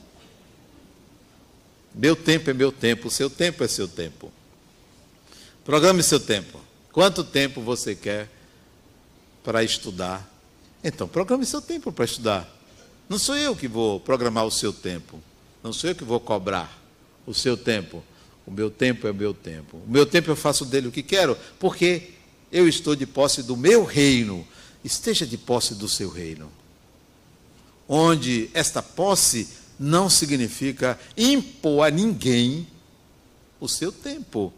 Meu 1.92 2.14
tempo 2.14 2.48
é 2.48 2.54
meu 2.54 2.70
tempo, 2.70 3.10
seu 3.10 3.28
tempo 3.28 3.64
é 3.64 3.66
seu 3.66 3.88
tempo. 3.88 4.30
Programe 5.64 6.00
seu 6.00 6.20
tempo. 6.20 6.60
Quanto 6.92 7.24
tempo 7.24 7.60
você 7.60 7.96
quer 7.96 8.28
para 9.42 9.64
estudar? 9.64 10.31
Então, 10.84 11.06
programe 11.06 11.46
seu 11.46 11.62
tempo 11.62 11.92
para 11.92 12.04
estudar. 12.04 12.48
Não 13.08 13.18
sou 13.18 13.36
eu 13.36 13.54
que 13.54 13.68
vou 13.68 14.00
programar 14.00 14.44
o 14.44 14.50
seu 14.50 14.72
tempo. 14.72 15.20
Não 15.62 15.72
sou 15.72 15.90
eu 15.90 15.96
que 15.96 16.04
vou 16.04 16.18
cobrar 16.18 16.82
o 17.26 17.32
seu 17.32 17.56
tempo. 17.56 18.02
O 18.46 18.50
meu 18.50 18.70
tempo 18.70 19.06
é 19.06 19.10
o 19.10 19.14
meu 19.14 19.32
tempo. 19.32 19.76
O 19.76 19.90
meu 19.90 20.04
tempo 20.04 20.30
eu 20.30 20.36
faço 20.36 20.64
dele 20.64 20.88
o 20.88 20.92
que 20.92 21.02
quero, 21.02 21.36
porque 21.58 22.10
eu 22.50 22.68
estou 22.68 22.96
de 22.96 23.06
posse 23.06 23.42
do 23.42 23.56
meu 23.56 23.84
reino. 23.84 24.46
Esteja 24.84 25.24
de 25.24 25.38
posse 25.38 25.74
do 25.74 25.88
seu 25.88 26.10
reino. 26.10 26.50
Onde 27.88 28.50
esta 28.52 28.82
posse 28.82 29.48
não 29.78 30.08
significa 30.10 30.98
impor 31.16 31.86
a 31.86 31.90
ninguém 31.90 32.66
o 33.60 33.68
seu 33.68 33.92
tempo, 33.92 34.52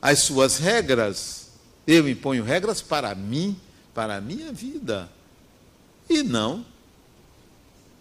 as 0.00 0.20
suas 0.20 0.58
regras. 0.58 1.48
Eu 1.86 2.08
imponho 2.08 2.44
regras 2.44 2.80
para 2.80 3.12
mim 3.14 3.56
para 3.94 4.16
a 4.16 4.20
minha 4.20 4.52
vida. 4.52 5.08
E 6.08 6.22
não 6.22 6.64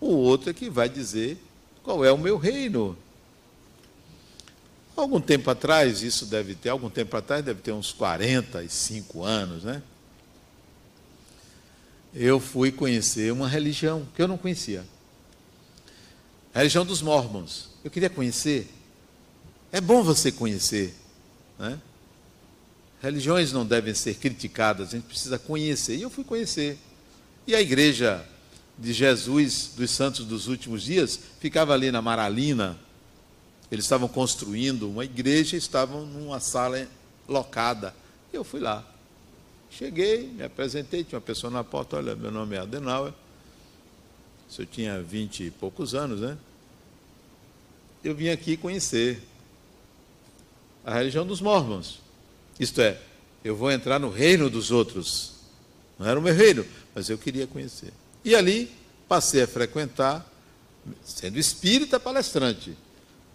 o 0.01 0.15
outro 0.15 0.49
é 0.49 0.53
que 0.53 0.67
vai 0.67 0.89
dizer 0.89 1.37
qual 1.83 2.03
é 2.03 2.11
o 2.11 2.17
meu 2.17 2.35
reino. 2.35 2.97
Algum 4.95 5.21
tempo 5.21 5.49
atrás, 5.49 6.01
isso 6.01 6.25
deve 6.25 6.55
ter, 6.55 6.69
algum 6.69 6.89
tempo 6.89 7.15
atrás, 7.15 7.45
deve 7.45 7.61
ter 7.61 7.71
uns 7.71 7.93
45 7.93 9.23
anos, 9.23 9.63
né? 9.63 9.81
Eu 12.13 12.39
fui 12.39 12.71
conhecer 12.71 13.31
uma 13.31 13.47
religião 13.47 14.05
que 14.15 14.21
eu 14.21 14.27
não 14.27 14.37
conhecia. 14.37 14.85
A 16.53 16.59
religião 16.59 16.85
dos 16.85 17.01
mormons. 17.01 17.69
Eu 17.83 17.91
queria 17.91 18.09
conhecer. 18.09 18.69
É 19.71 19.79
bom 19.79 20.03
você 20.03 20.31
conhecer, 20.31 20.93
né? 21.57 21.79
Religiões 23.01 23.51
não 23.51 23.65
devem 23.65 23.95
ser 23.95 24.15
criticadas, 24.15 24.89
a 24.89 24.91
gente 24.91 25.05
precisa 25.05 25.39
conhecer. 25.39 25.95
E 25.95 26.03
eu 26.03 26.09
fui 26.09 26.23
conhecer. 26.23 26.77
E 27.47 27.55
a 27.55 27.61
igreja 27.61 28.23
de 28.77 28.93
Jesus 28.93 29.71
dos 29.75 29.89
Santos 29.89 30.25
dos 30.25 30.47
Últimos 30.47 30.83
Dias 30.83 31.19
ficava 31.39 31.73
ali 31.73 31.91
na 31.91 32.01
Maralina. 32.01 32.77
Eles 33.71 33.85
estavam 33.85 34.07
construindo 34.07 34.89
uma 34.89 35.03
igreja 35.03 35.55
e 35.55 35.59
estavam 35.59 36.05
numa 36.05 36.39
sala 36.39 36.87
locada. 37.27 37.95
Eu 38.31 38.43
fui 38.43 38.59
lá. 38.59 38.85
Cheguei, 39.71 40.27
me 40.27 40.43
apresentei, 40.43 41.03
tinha 41.03 41.17
uma 41.17 41.25
pessoa 41.25 41.49
na 41.49 41.63
porta, 41.63 41.95
olha, 41.95 42.15
meu 42.15 42.29
nome 42.29 42.55
é 42.55 42.59
Adenauer. 42.59 43.13
Eu 44.59 44.65
tinha 44.65 45.01
vinte 45.01 45.45
e 45.45 45.49
poucos 45.49 45.95
anos, 45.95 46.19
né? 46.19 46.37
Eu 48.03 48.13
vim 48.13 48.29
aqui 48.29 48.57
conhecer 48.57 49.23
a 50.85 50.93
religião 50.95 51.25
dos 51.25 51.39
mormons. 51.39 51.99
Isto 52.59 52.81
é, 52.81 52.99
eu 53.43 53.55
vou 53.55 53.71
entrar 53.71 53.99
no 53.99 54.09
reino 54.09 54.49
dos 54.49 54.71
outros. 54.71 55.33
Não 55.97 56.07
era 56.07 56.19
o 56.19 56.21
meu 56.21 56.33
reino, 56.33 56.65
mas 56.93 57.09
eu 57.09 57.17
queria 57.17 57.47
conhecer. 57.47 57.91
E 58.23 58.35
ali 58.35 58.71
passei 59.07 59.41
a 59.41 59.47
frequentar, 59.47 60.25
sendo 61.03 61.39
espírita 61.39 61.99
palestrante. 61.99 62.77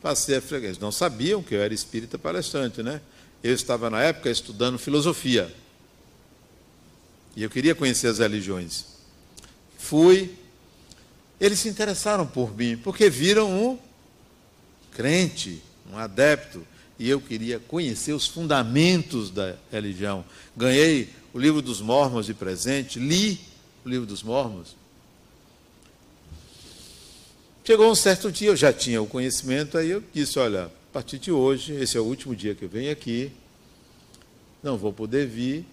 Passei 0.00 0.37
a 0.37 0.40
frequentar. 0.40 0.68
Eles 0.68 0.79
não 0.79 0.92
sabiam 0.92 1.42
que 1.42 1.55
eu 1.55 1.62
era 1.62 1.74
espírita 1.74 2.18
palestrante, 2.18 2.83
né? 2.83 3.00
Eu 3.42 3.55
estava 3.55 3.90
na 3.90 4.00
época 4.02 4.31
estudando 4.31 4.79
filosofia. 4.79 5.52
E 7.35 7.42
eu 7.42 7.50
queria 7.50 7.74
conhecer 7.74 8.09
as 8.09 8.18
religiões. 8.18 8.87
Fui. 9.76 10.35
Eles 11.38 11.59
se 11.59 11.68
interessaram 11.68 12.26
por 12.26 12.57
mim, 12.57 12.79
porque 12.79 13.11
viram 13.11 13.52
um 13.52 13.79
crente, 14.92 15.62
um 15.92 15.98
adepto 15.98 16.66
e 16.98 17.09
eu 17.09 17.20
queria 17.20 17.59
conhecer 17.59 18.12
os 18.12 18.26
fundamentos 18.26 19.30
da 19.30 19.56
religião. 19.70 20.24
Ganhei 20.56 21.11
o 21.32 21.38
livro 21.38 21.61
dos 21.61 21.80
Mormons 21.80 22.26
de 22.26 22.35
presente, 22.35 22.98
li 22.98 23.38
o 23.85 23.88
livro 23.88 24.06
dos 24.06 24.22
Mormons. 24.22 24.76
Chegou 27.64 27.90
um 27.90 27.94
certo 27.94 28.30
dia, 28.30 28.48
eu 28.48 28.56
já 28.56 28.72
tinha 28.72 29.02
o 29.02 29.06
conhecimento, 29.06 29.76
aí 29.76 29.90
eu 29.90 30.02
disse: 30.12 30.38
Olha, 30.38 30.66
a 30.66 30.92
partir 30.92 31.18
de 31.18 31.30
hoje, 31.30 31.74
esse 31.74 31.96
é 31.96 32.00
o 32.00 32.04
último 32.04 32.35
dia 32.35 32.54
que 32.54 32.64
eu 32.64 32.68
venho 32.68 32.90
aqui, 32.90 33.30
não 34.62 34.78
vou 34.78 34.92
poder 34.92 35.26
vir. 35.26 35.64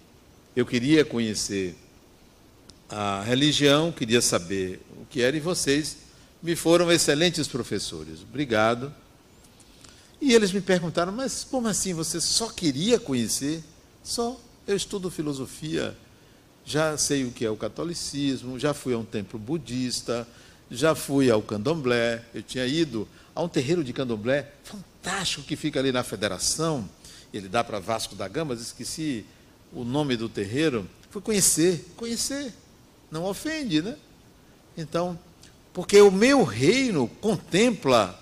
Eu 0.54 0.66
queria 0.66 1.04
conhecer 1.04 1.74
a 2.88 3.22
religião, 3.22 3.90
queria 3.90 4.20
saber 4.20 4.80
o 5.00 5.06
que 5.06 5.22
era, 5.22 5.36
e 5.36 5.40
vocês 5.40 5.96
me 6.42 6.54
foram 6.54 6.92
excelentes 6.92 7.48
professores. 7.48 8.22
Obrigado 8.22 8.92
e 10.20 10.32
eles 10.32 10.52
me 10.52 10.60
perguntaram, 10.60 11.12
mas 11.12 11.44
como 11.44 11.68
assim 11.68 11.92
você 11.92 12.20
só 12.20 12.48
queria 12.48 12.98
conhecer? 12.98 13.62
Só. 14.02 14.40
Eu 14.66 14.76
estudo 14.76 15.10
filosofia, 15.10 15.94
já 16.64 16.96
sei 16.96 17.24
o 17.24 17.30
que 17.30 17.44
é 17.44 17.50
o 17.50 17.56
catolicismo, 17.56 18.58
já 18.58 18.72
fui 18.72 18.94
a 18.94 18.98
um 18.98 19.04
templo 19.04 19.38
budista, 19.38 20.26
já 20.70 20.94
fui 20.94 21.30
ao 21.30 21.42
candomblé, 21.42 22.24
eu 22.34 22.42
tinha 22.42 22.64
ido 22.66 23.06
a 23.34 23.42
um 23.42 23.48
terreiro 23.48 23.84
de 23.84 23.92
candomblé 23.92 24.50
fantástico 24.64 25.42
que 25.42 25.54
fica 25.54 25.78
ali 25.78 25.92
na 25.92 26.02
Federação, 26.02 26.88
ele 27.32 27.46
dá 27.46 27.62
para 27.62 27.78
Vasco 27.78 28.14
da 28.14 28.26
Gama, 28.26 28.54
esqueci 28.54 29.26
o 29.70 29.84
nome 29.84 30.16
do 30.16 30.30
terreiro, 30.30 30.88
fui 31.10 31.20
conhecer, 31.20 31.84
conhecer, 31.96 32.54
não 33.10 33.24
ofende, 33.24 33.82
né? 33.82 33.96
Então, 34.76 35.18
porque 35.74 36.00
o 36.00 36.10
meu 36.10 36.42
reino 36.42 37.06
contempla 37.20 38.18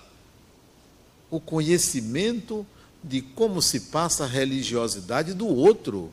o 1.33 1.39
conhecimento 1.39 2.63
de 3.03 3.19
como 3.19 3.59
se 3.59 3.79
passa 3.79 4.23
a 4.23 4.27
religiosidade 4.27 5.33
do 5.33 5.47
outro. 5.47 6.11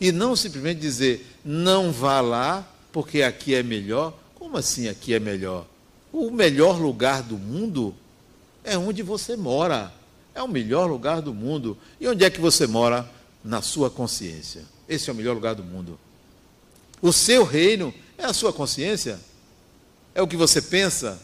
E 0.00 0.10
não 0.10 0.34
simplesmente 0.34 0.80
dizer, 0.80 1.38
não 1.44 1.92
vá 1.92 2.20
lá, 2.20 2.68
porque 2.90 3.22
aqui 3.22 3.54
é 3.54 3.62
melhor. 3.62 4.12
Como 4.34 4.56
assim 4.56 4.88
aqui 4.88 5.14
é 5.14 5.20
melhor? 5.20 5.64
O 6.12 6.28
melhor 6.28 6.80
lugar 6.80 7.22
do 7.22 7.38
mundo 7.38 7.94
é 8.64 8.76
onde 8.76 9.00
você 9.00 9.36
mora. 9.36 9.94
É 10.34 10.42
o 10.42 10.48
melhor 10.48 10.90
lugar 10.90 11.22
do 11.22 11.32
mundo. 11.32 11.78
E 12.00 12.08
onde 12.08 12.24
é 12.24 12.30
que 12.30 12.40
você 12.40 12.66
mora? 12.66 13.08
Na 13.44 13.62
sua 13.62 13.88
consciência. 13.88 14.64
Esse 14.88 15.08
é 15.08 15.12
o 15.12 15.16
melhor 15.16 15.34
lugar 15.34 15.54
do 15.54 15.62
mundo. 15.62 15.96
O 17.00 17.12
seu 17.12 17.44
reino 17.44 17.94
é 18.18 18.24
a 18.24 18.32
sua 18.32 18.52
consciência? 18.52 19.20
É 20.16 20.20
o 20.20 20.26
que 20.26 20.36
você 20.36 20.60
pensa? 20.60 21.22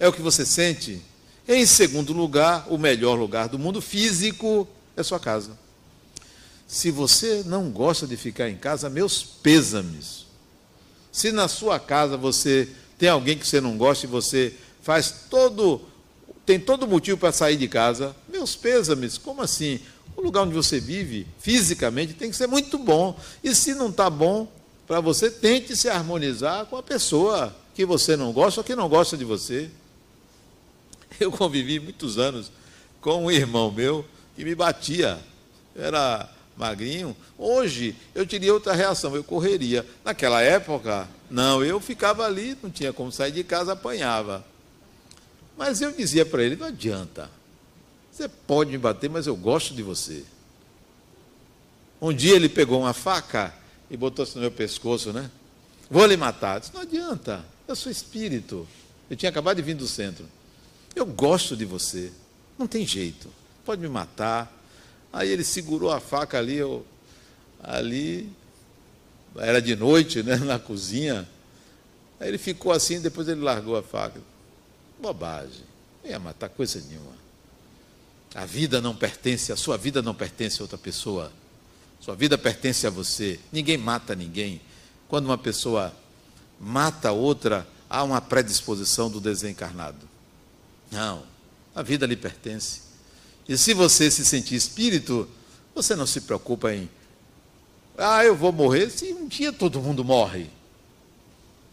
É 0.00 0.08
o 0.08 0.12
que 0.12 0.20
você 0.20 0.44
sente? 0.44 1.00
Em 1.48 1.64
segundo 1.64 2.12
lugar, 2.12 2.66
o 2.68 2.76
melhor 2.76 3.14
lugar 3.16 3.48
do 3.48 3.58
mundo 3.58 3.80
físico 3.80 4.66
é 4.96 5.02
sua 5.02 5.20
casa. 5.20 5.56
Se 6.66 6.90
você 6.90 7.44
não 7.46 7.70
gosta 7.70 8.06
de 8.06 8.16
ficar 8.16 8.50
em 8.50 8.56
casa, 8.56 8.90
meus 8.90 9.22
pêsames. 9.22 10.26
Se 11.12 11.30
na 11.30 11.46
sua 11.46 11.78
casa 11.78 12.16
você 12.16 12.68
tem 12.98 13.08
alguém 13.08 13.38
que 13.38 13.46
você 13.46 13.60
não 13.60 13.76
gosta 13.76 14.06
e 14.06 14.08
você 14.08 14.54
faz 14.82 15.14
todo 15.30 15.80
tem 16.46 16.60
todo 16.60 16.86
motivo 16.86 17.18
para 17.18 17.32
sair 17.32 17.56
de 17.56 17.66
casa, 17.66 18.14
meus 18.28 18.54
pêsames, 18.54 19.18
como 19.18 19.42
assim? 19.42 19.80
O 20.16 20.20
lugar 20.20 20.42
onde 20.42 20.54
você 20.54 20.78
vive, 20.78 21.26
fisicamente, 21.40 22.14
tem 22.14 22.30
que 22.30 22.36
ser 22.36 22.46
muito 22.46 22.78
bom. 22.78 23.18
E 23.42 23.52
se 23.52 23.74
não 23.74 23.88
está 23.88 24.08
bom 24.08 24.46
para 24.86 25.00
você, 25.00 25.28
tente 25.28 25.76
se 25.76 25.88
harmonizar 25.88 26.66
com 26.66 26.76
a 26.76 26.82
pessoa 26.84 27.54
que 27.74 27.84
você 27.84 28.16
não 28.16 28.32
gosta 28.32 28.60
ou 28.60 28.64
que 28.64 28.76
não 28.76 28.88
gosta 28.88 29.16
de 29.16 29.24
você. 29.24 29.68
Eu 31.20 31.32
convivi 31.32 31.80
muitos 31.80 32.18
anos 32.18 32.50
com 33.00 33.24
um 33.24 33.30
irmão 33.30 33.70
meu 33.70 34.04
que 34.34 34.44
me 34.44 34.54
batia. 34.54 35.18
Era 35.74 36.28
magrinho. 36.56 37.16
Hoje 37.38 37.94
eu 38.14 38.26
teria 38.26 38.52
outra 38.52 38.72
reação, 38.72 39.14
eu 39.14 39.22
correria. 39.22 39.86
Naquela 40.04 40.40
época, 40.40 41.08
não, 41.30 41.62
eu 41.64 41.78
ficava 41.80 42.24
ali, 42.24 42.56
não 42.62 42.70
tinha 42.70 42.92
como 42.92 43.12
sair 43.12 43.32
de 43.32 43.44
casa, 43.44 43.72
apanhava. 43.72 44.44
Mas 45.56 45.80
eu 45.80 45.92
dizia 45.92 46.24
para 46.24 46.42
ele: 46.42 46.56
não 46.56 46.66
adianta. 46.66 47.30
Você 48.10 48.28
pode 48.28 48.70
me 48.70 48.78
bater, 48.78 49.10
mas 49.10 49.26
eu 49.26 49.36
gosto 49.36 49.74
de 49.74 49.82
você. 49.82 50.24
Um 52.00 52.12
dia 52.12 52.34
ele 52.34 52.48
pegou 52.48 52.80
uma 52.80 52.94
faca 52.94 53.54
e 53.90 53.96
botou 53.96 54.22
assim 54.22 54.36
no 54.36 54.40
meu 54.40 54.50
pescoço, 54.50 55.12
né? 55.12 55.30
Vou 55.90 56.04
lhe 56.06 56.16
matar. 56.16 56.56
Eu 56.56 56.60
disse, 56.60 56.74
não 56.74 56.80
adianta, 56.80 57.44
eu 57.68 57.76
sou 57.76 57.92
espírito. 57.92 58.66
Eu 59.10 59.16
tinha 59.16 59.28
acabado 59.28 59.56
de 59.56 59.62
vir 59.62 59.74
do 59.74 59.86
centro. 59.86 60.26
Eu 60.96 61.04
gosto 61.04 61.54
de 61.54 61.66
você. 61.66 62.10
Não 62.58 62.66
tem 62.66 62.86
jeito. 62.86 63.28
Pode 63.66 63.82
me 63.82 63.88
matar. 63.88 64.50
Aí 65.12 65.28
ele 65.28 65.44
segurou 65.44 65.92
a 65.92 66.00
faca 66.00 66.38
ali, 66.38 66.56
eu, 66.56 66.86
ali, 67.62 68.32
era 69.36 69.60
de 69.60 69.76
noite, 69.76 70.22
né, 70.22 70.36
na 70.40 70.58
cozinha. 70.58 71.28
Aí 72.18 72.28
ele 72.28 72.38
ficou 72.38 72.72
assim, 72.72 72.98
depois 72.98 73.28
ele 73.28 73.42
largou 73.42 73.76
a 73.76 73.82
faca. 73.82 74.18
Bobagem. 74.98 75.64
Não 76.02 76.10
ia 76.10 76.18
matar 76.18 76.48
coisa 76.48 76.82
nenhuma. 76.88 77.12
A 78.34 78.46
vida 78.46 78.80
não 78.80 78.96
pertence, 78.96 79.52
a 79.52 79.56
sua 79.56 79.76
vida 79.76 80.00
não 80.00 80.14
pertence 80.14 80.62
a 80.62 80.64
outra 80.64 80.78
pessoa. 80.78 81.30
Sua 82.00 82.14
vida 82.14 82.38
pertence 82.38 82.86
a 82.86 82.90
você. 82.90 83.38
Ninguém 83.52 83.76
mata 83.76 84.14
ninguém. 84.14 84.62
Quando 85.08 85.26
uma 85.26 85.38
pessoa 85.38 85.94
mata 86.58 87.12
outra, 87.12 87.68
há 87.88 88.02
uma 88.02 88.20
predisposição 88.20 89.10
do 89.10 89.20
desencarnado. 89.20 90.15
Não, 90.90 91.22
a 91.74 91.82
vida 91.82 92.06
lhe 92.06 92.16
pertence. 92.16 92.82
E 93.48 93.56
se 93.56 93.74
você 93.74 94.10
se 94.10 94.24
sentir 94.24 94.54
espírito, 94.54 95.28
você 95.74 95.94
não 95.94 96.06
se 96.06 96.20
preocupa 96.22 96.72
em, 96.74 96.88
ah, 97.98 98.24
eu 98.24 98.34
vou 98.34 98.52
morrer. 98.52 98.90
Sim, 98.90 99.14
um 99.14 99.28
dia 99.28 99.52
todo 99.52 99.80
mundo 99.80 100.04
morre. 100.04 100.48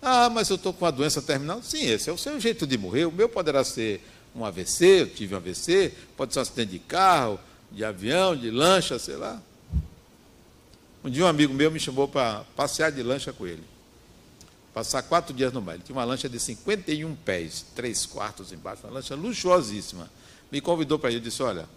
Ah, 0.02 0.30
mas 0.30 0.50
eu 0.50 0.56
estou 0.56 0.74
com 0.74 0.86
uma 0.86 0.92
doença 0.92 1.22
terminal. 1.22 1.62
Sim, 1.64 1.86
esse 1.86 2.10
é 2.10 2.14
o 2.14 2.18
seu 2.18 2.40
jeito 2.40 2.68
de 2.68 2.78
morrer. 2.78 3.06
O 3.06 3.12
meu 3.12 3.28
poderá 3.28 3.64
ser 3.64 4.02
um 4.36 4.44
AVC, 4.44 5.02
eu 5.02 5.10
tive 5.10 5.34
um 5.34 5.38
AVC, 5.38 5.94
pode 6.18 6.34
ser 6.34 6.40
um 6.40 6.42
acidente 6.42 6.72
de 6.72 6.80
carro, 6.80 7.40
de 7.72 7.84
avião, 7.84 8.36
de 8.36 8.50
lancha, 8.50 8.98
sei 9.00 9.16
lá. 9.16 9.42
Um 11.04 11.10
dia 11.10 11.24
um 11.26 11.28
amigo 11.28 11.54
meu 11.54 11.70
me 11.70 11.80
chamou 11.80 12.08
para 12.08 12.44
passear 12.56 12.92
de 12.92 13.04
lancha 13.04 13.34
com 13.34 13.46
ele. 13.46 13.64
Passar 14.74 15.04
quatro 15.04 15.34
dias 15.34 15.54
no 15.54 15.62
mar. 15.62 15.76
Ele 15.76 15.84
tinha 15.84 15.96
uma 15.96 16.04
lancha 16.04 16.28
de 16.28 16.40
51 16.40 17.16
pés, 17.16 17.66
três 17.76 18.06
quartos 18.06 18.52
embaixo, 18.52 18.82
uma 18.86 18.94
lancha 18.94 19.14
luxuosíssima. 19.14 20.10
Me 20.52 20.60
convidou 20.60 20.98
para 20.98 21.12
ir. 21.12 21.16
Eu 21.16 21.20
disse: 21.20 21.44
Olha, 21.44 21.70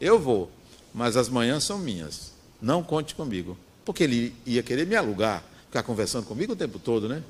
eu 0.00 0.18
vou, 0.18 0.50
mas 0.92 1.16
as 1.16 1.28
manhãs 1.28 1.64
são 1.64 1.78
minhas. 1.78 2.32
Não 2.60 2.82
conte 2.82 3.14
comigo. 3.14 3.56
Porque 3.84 4.04
ele 4.04 4.34
ia 4.44 4.62
querer 4.62 4.86
me 4.86 4.94
alugar, 4.94 5.42
ficar 5.66 5.82
conversando 5.82 6.26
comigo 6.26 6.52
o 6.52 6.56
tempo 6.56 6.78
todo, 6.78 7.08
né? 7.08 7.22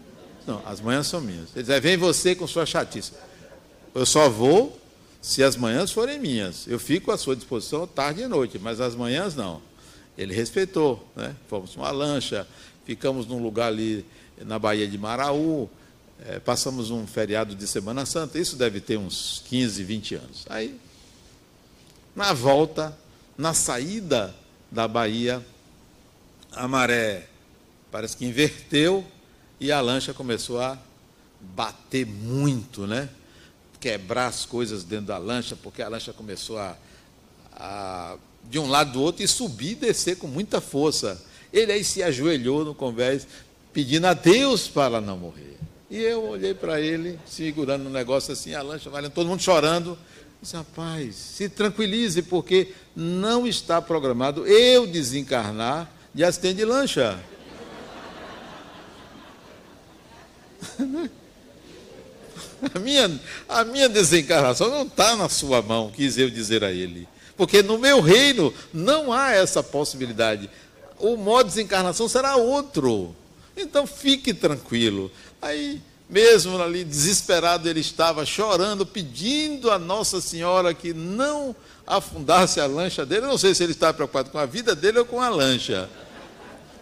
Não, 0.46 0.60
as 0.66 0.80
manhãs 0.80 1.06
são 1.06 1.20
minhas. 1.20 1.48
Ele 1.54 1.64
disse: 1.64 1.80
Vem 1.80 1.96
você 1.96 2.34
com 2.34 2.46
sua 2.46 2.66
chatice. 2.66 3.12
Eu 3.94 4.04
só 4.04 4.28
vou 4.28 4.76
se 5.22 5.42
as 5.42 5.56
manhãs 5.56 5.92
forem 5.92 6.18
minhas. 6.18 6.66
Eu 6.66 6.78
fico 6.78 7.12
à 7.12 7.16
sua 7.16 7.36
disposição 7.36 7.86
tarde 7.86 8.22
e 8.22 8.26
noite, 8.26 8.58
mas 8.58 8.80
as 8.80 8.96
manhãs 8.96 9.36
não. 9.36 9.62
Ele 10.18 10.34
respeitou, 10.34 11.08
né? 11.14 11.34
Fomos 11.48 11.74
uma 11.76 11.90
lancha, 11.90 12.46
ficamos 12.84 13.26
num 13.26 13.42
lugar 13.42 13.68
ali 13.68 14.04
na 14.38 14.58
Baía 14.58 14.86
de 14.86 14.98
Maraú, 14.98 15.68
é, 16.26 16.38
passamos 16.38 16.90
um 16.90 17.06
feriado 17.06 17.54
de 17.54 17.66
Semana 17.66 18.06
Santa, 18.06 18.38
isso 18.38 18.56
deve 18.56 18.80
ter 18.80 18.96
uns 18.96 19.42
15, 19.46 19.82
20 19.84 20.14
anos. 20.14 20.46
Aí, 20.48 20.78
na 22.14 22.32
volta, 22.32 22.96
na 23.36 23.52
saída 23.52 24.34
da 24.70 24.86
Bahia, 24.86 25.44
a 26.52 26.68
maré 26.68 27.28
parece 27.90 28.16
que 28.16 28.24
inverteu 28.24 29.04
e 29.60 29.70
a 29.70 29.80
lancha 29.80 30.14
começou 30.14 30.60
a 30.60 30.78
bater 31.40 32.06
muito, 32.06 32.86
né? 32.86 33.08
Quebrar 33.80 34.26
as 34.26 34.44
coisas 34.46 34.84
dentro 34.84 35.06
da 35.06 35.18
lancha, 35.18 35.56
porque 35.56 35.82
a 35.82 35.88
lancha 35.88 36.12
começou 36.12 36.58
a, 36.58 36.76
a 37.52 38.16
de 38.48 38.58
um 38.58 38.68
lado 38.68 38.92
do 38.92 39.02
outro 39.02 39.22
e 39.22 39.28
subir 39.28 39.72
e 39.72 39.74
descer 39.74 40.16
com 40.16 40.26
muita 40.26 40.60
força. 40.60 41.20
Ele 41.52 41.72
aí 41.72 41.84
se 41.84 42.02
ajoelhou 42.02 42.64
no 42.64 42.74
convés, 42.74 43.26
pedindo 43.74 44.06
a 44.06 44.14
Deus 44.14 44.68
para 44.68 45.00
não 45.00 45.18
morrer. 45.18 45.58
E 45.90 46.00
eu 46.00 46.24
olhei 46.28 46.54
para 46.54 46.80
ele, 46.80 47.18
segurando 47.26 47.88
um 47.88 47.90
negócio 47.90 48.32
assim, 48.32 48.54
a 48.54 48.62
lancha 48.62 48.88
valendo, 48.88 49.12
todo 49.12 49.26
mundo 49.26 49.42
chorando. 49.42 49.98
Disse, 50.40 50.56
rapaz, 50.56 51.14
se 51.14 51.48
tranquilize, 51.48 52.22
porque 52.22 52.72
não 52.94 53.46
está 53.46 53.82
programado 53.82 54.46
eu 54.46 54.86
desencarnar 54.86 55.90
de 56.14 56.22
assistente 56.22 56.56
de 56.56 56.64
lancha. 56.64 57.18
A 62.74 62.78
minha, 62.78 63.20
a 63.46 63.62
minha 63.62 63.90
desencarnação 63.90 64.70
não 64.70 64.84
está 64.84 65.14
na 65.16 65.28
sua 65.28 65.60
mão, 65.60 65.90
quis 65.90 66.16
eu 66.16 66.30
dizer 66.30 66.64
a 66.64 66.72
ele. 66.72 67.06
Porque 67.36 67.62
no 67.62 67.76
meu 67.76 68.00
reino 68.00 68.54
não 68.72 69.12
há 69.12 69.32
essa 69.32 69.62
possibilidade. 69.62 70.48
O 70.98 71.14
modo 71.14 71.48
de 71.48 71.56
desencarnação 71.56 72.08
será 72.08 72.36
outro. 72.36 73.14
Então 73.56 73.86
fique 73.86 74.34
tranquilo. 74.34 75.10
Aí, 75.40 75.80
mesmo 76.08 76.60
ali 76.60 76.84
desesperado, 76.84 77.68
ele 77.68 77.80
estava 77.80 78.26
chorando, 78.26 78.84
pedindo 78.84 79.70
a 79.70 79.78
Nossa 79.78 80.20
Senhora 80.20 80.74
que 80.74 80.92
não 80.92 81.54
afundasse 81.86 82.60
a 82.60 82.66
lancha 82.66 83.04
dele. 83.04 83.26
Eu 83.26 83.30
não 83.30 83.38
sei 83.38 83.54
se 83.54 83.62
ele 83.62 83.72
estava 83.72 83.94
preocupado 83.94 84.30
com 84.30 84.38
a 84.38 84.46
vida 84.46 84.74
dele 84.74 84.98
ou 84.98 85.04
com 85.04 85.20
a 85.20 85.28
lancha. 85.28 85.88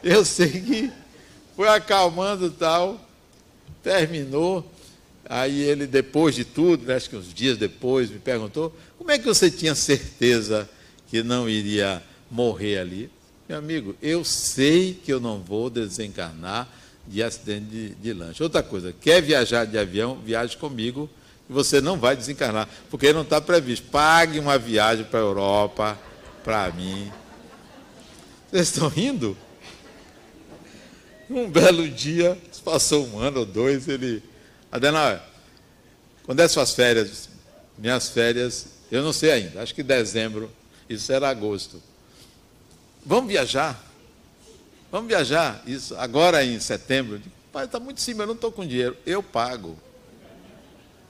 Eu 0.03 0.25
sei 0.25 0.49
que 0.49 0.93
foi 1.55 1.69
acalmando 1.69 2.51
tal, 2.51 3.01
terminou. 3.83 4.69
Aí 5.29 5.63
ele, 5.63 5.87
depois 5.87 6.35
de 6.35 6.45
tudo, 6.45 6.85
né, 6.87 6.97
acho 6.97 7.09
que 7.09 7.17
uns 7.17 7.33
dias 7.33 7.57
depois, 7.57 8.11
me 8.11 8.19
perguntou: 8.19 8.75
como 8.99 9.11
é 9.11 9.19
que 9.19 9.25
você 9.25 9.51
tinha 9.51 9.75
certeza 9.75 10.69
que 11.09 11.23
não 11.23 11.49
iria 11.49 12.03
morrer 12.31 12.79
ali? 12.79 13.11
Meu 13.49 13.59
amigo, 13.59 13.97
eu 14.01 14.25
sei 14.25 14.95
que 14.95 15.13
eu 15.13 15.21
não 15.21 15.41
vou 15.41 15.69
desencarnar 15.69 16.69
de 17.07 17.23
acidente 17.23 17.67
de, 17.67 17.89
de 17.97 18.13
lanche. 18.13 18.43
Outra 18.43 18.63
coisa, 18.63 18.95
quer 19.01 19.21
viajar 19.21 19.65
de 19.65 19.77
avião, 19.77 20.17
viaje 20.25 20.57
comigo, 20.57 21.11
e 21.51 21.53
você 21.53 21.81
não 21.81 21.99
vai 21.99 22.17
desencarnar, 22.17 22.69
porque 22.89 23.13
não 23.13 23.23
está 23.23 23.41
previsto. 23.41 23.89
Pague 23.91 24.39
uma 24.39 24.57
viagem 24.59 25.05
para 25.05 25.19
a 25.19 25.23
Europa, 25.23 25.99
para 26.45 26.71
mim. 26.73 27.11
Vocês 28.51 28.69
estão 28.69 28.89
rindo? 28.89 29.37
Um 31.29 31.51
belo 31.51 31.89
dia, 31.89 32.39
passou 32.65 33.07
um 33.09 33.19
ano 33.19 33.41
ou 33.41 33.47
dois, 33.47 33.89
ele 33.89 34.23
Adenauer, 34.73 35.21
quando 36.25 36.41
é 36.41 36.49
suas 36.49 36.75
férias? 36.75 37.29
Minhas 37.77 38.09
férias, 38.09 38.69
eu 38.91 39.03
não 39.03 39.13
sei 39.13 39.31
ainda, 39.31 39.63
acho 39.63 39.75
que 39.75 39.83
dezembro, 39.83 40.51
isso 40.89 41.13
era 41.13 41.29
agosto. 41.29 41.83
Vamos 43.05 43.31
viajar? 43.31 43.83
Vamos 44.91 45.09
viajar? 45.09 45.63
Isso, 45.67 45.97
agora 45.97 46.45
em 46.45 46.61
setembro. 46.61 47.21
Pai, 47.53 47.65
está 47.65 47.81
muito 47.81 48.01
cima, 48.01 48.23
eu 48.23 48.29
não 48.29 48.35
estou 48.35 48.53
com 48.53 48.67
dinheiro. 48.67 48.97
Eu 49.05 49.23
pago. 49.23 49.77